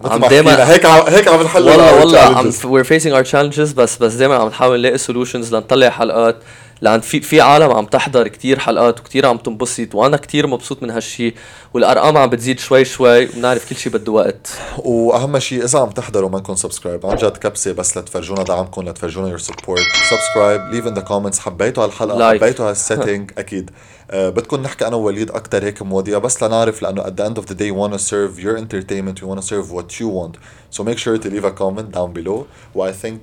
[0.00, 3.30] مثل عم ما دايما هيك عم هيك عم نحل والله والله عم we're facing our
[3.32, 6.36] challenges بس بس دايما عم نحاول نلاقي solutions لنطلع حلقات.
[6.80, 10.90] لأن في في عالم عم تحضر كتير حلقات وكتير عم تنبسط وأنا كتير مبسوط من
[10.90, 11.34] هالشي
[11.74, 14.48] والأرقام عم بتزيد شوي شوي وبنعرف كل شي بده وقت.
[14.78, 19.38] وأهم شيء إذا عم تحضروا منكم subscribe عن جد كبسة بس لتفرجونا دعمكم لتفرجونا your
[19.38, 19.80] support
[20.10, 22.40] subscribe leave in the comments حبيتوا هالحلقة Like.
[22.42, 23.70] حبيتوا هال setting أكيد.
[23.70, 27.46] uh, بدكم نحكي أنا ووليد أكثر هيك مواضيع بس لنعرف لأنه at the end of
[27.46, 30.36] the day we want to serve your entertainment we want to serve what you want.
[30.76, 32.46] So make sure to leave a comment down below.
[32.74, 33.18] و I think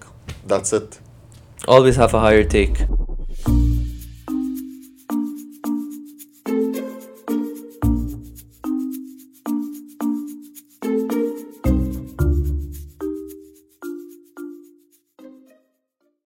[0.51, 0.99] that's it.
[1.67, 2.77] Always have a higher take.